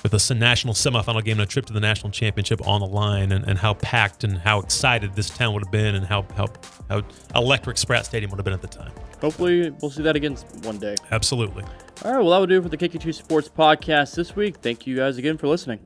with 0.04 0.30
a 0.30 0.34
national 0.34 0.74
semifinal 0.74 1.24
game 1.24 1.40
and 1.40 1.48
a 1.48 1.50
trip 1.50 1.64
to 1.66 1.72
the 1.72 1.80
national 1.80 2.12
championship 2.12 2.66
on 2.68 2.80
the 2.80 2.86
line, 2.86 3.32
and, 3.32 3.44
and 3.48 3.58
how 3.58 3.74
packed 3.74 4.22
and 4.22 4.38
how 4.38 4.60
excited 4.60 5.14
this 5.14 5.30
town 5.30 5.54
would 5.54 5.64
have 5.64 5.72
been, 5.72 5.94
and 5.94 6.06
how 6.06 6.24
how 6.36 6.46
how 6.88 7.02
electric 7.34 7.78
Spratt 7.78 8.04
Stadium 8.06 8.30
would 8.30 8.38
have 8.38 8.44
been 8.44 8.54
at 8.54 8.62
the 8.62 8.68
time. 8.68 8.92
Hopefully, 9.20 9.70
we'll 9.80 9.90
see 9.90 10.02
that 10.02 10.14
again 10.14 10.36
one 10.62 10.78
day. 10.78 10.94
Absolutely. 11.10 11.64
All 12.04 12.12
right, 12.12 12.20
well, 12.20 12.30
that 12.30 12.38
will 12.38 12.46
do 12.46 12.58
it 12.58 12.62
for 12.62 12.68
the 12.68 12.76
KQ2 12.76 13.14
Sports 13.14 13.48
Podcast 13.48 14.14
this 14.14 14.36
week. 14.36 14.58
Thank 14.58 14.86
you 14.86 14.96
guys 14.96 15.16
again 15.16 15.38
for 15.38 15.48
listening. 15.48 15.80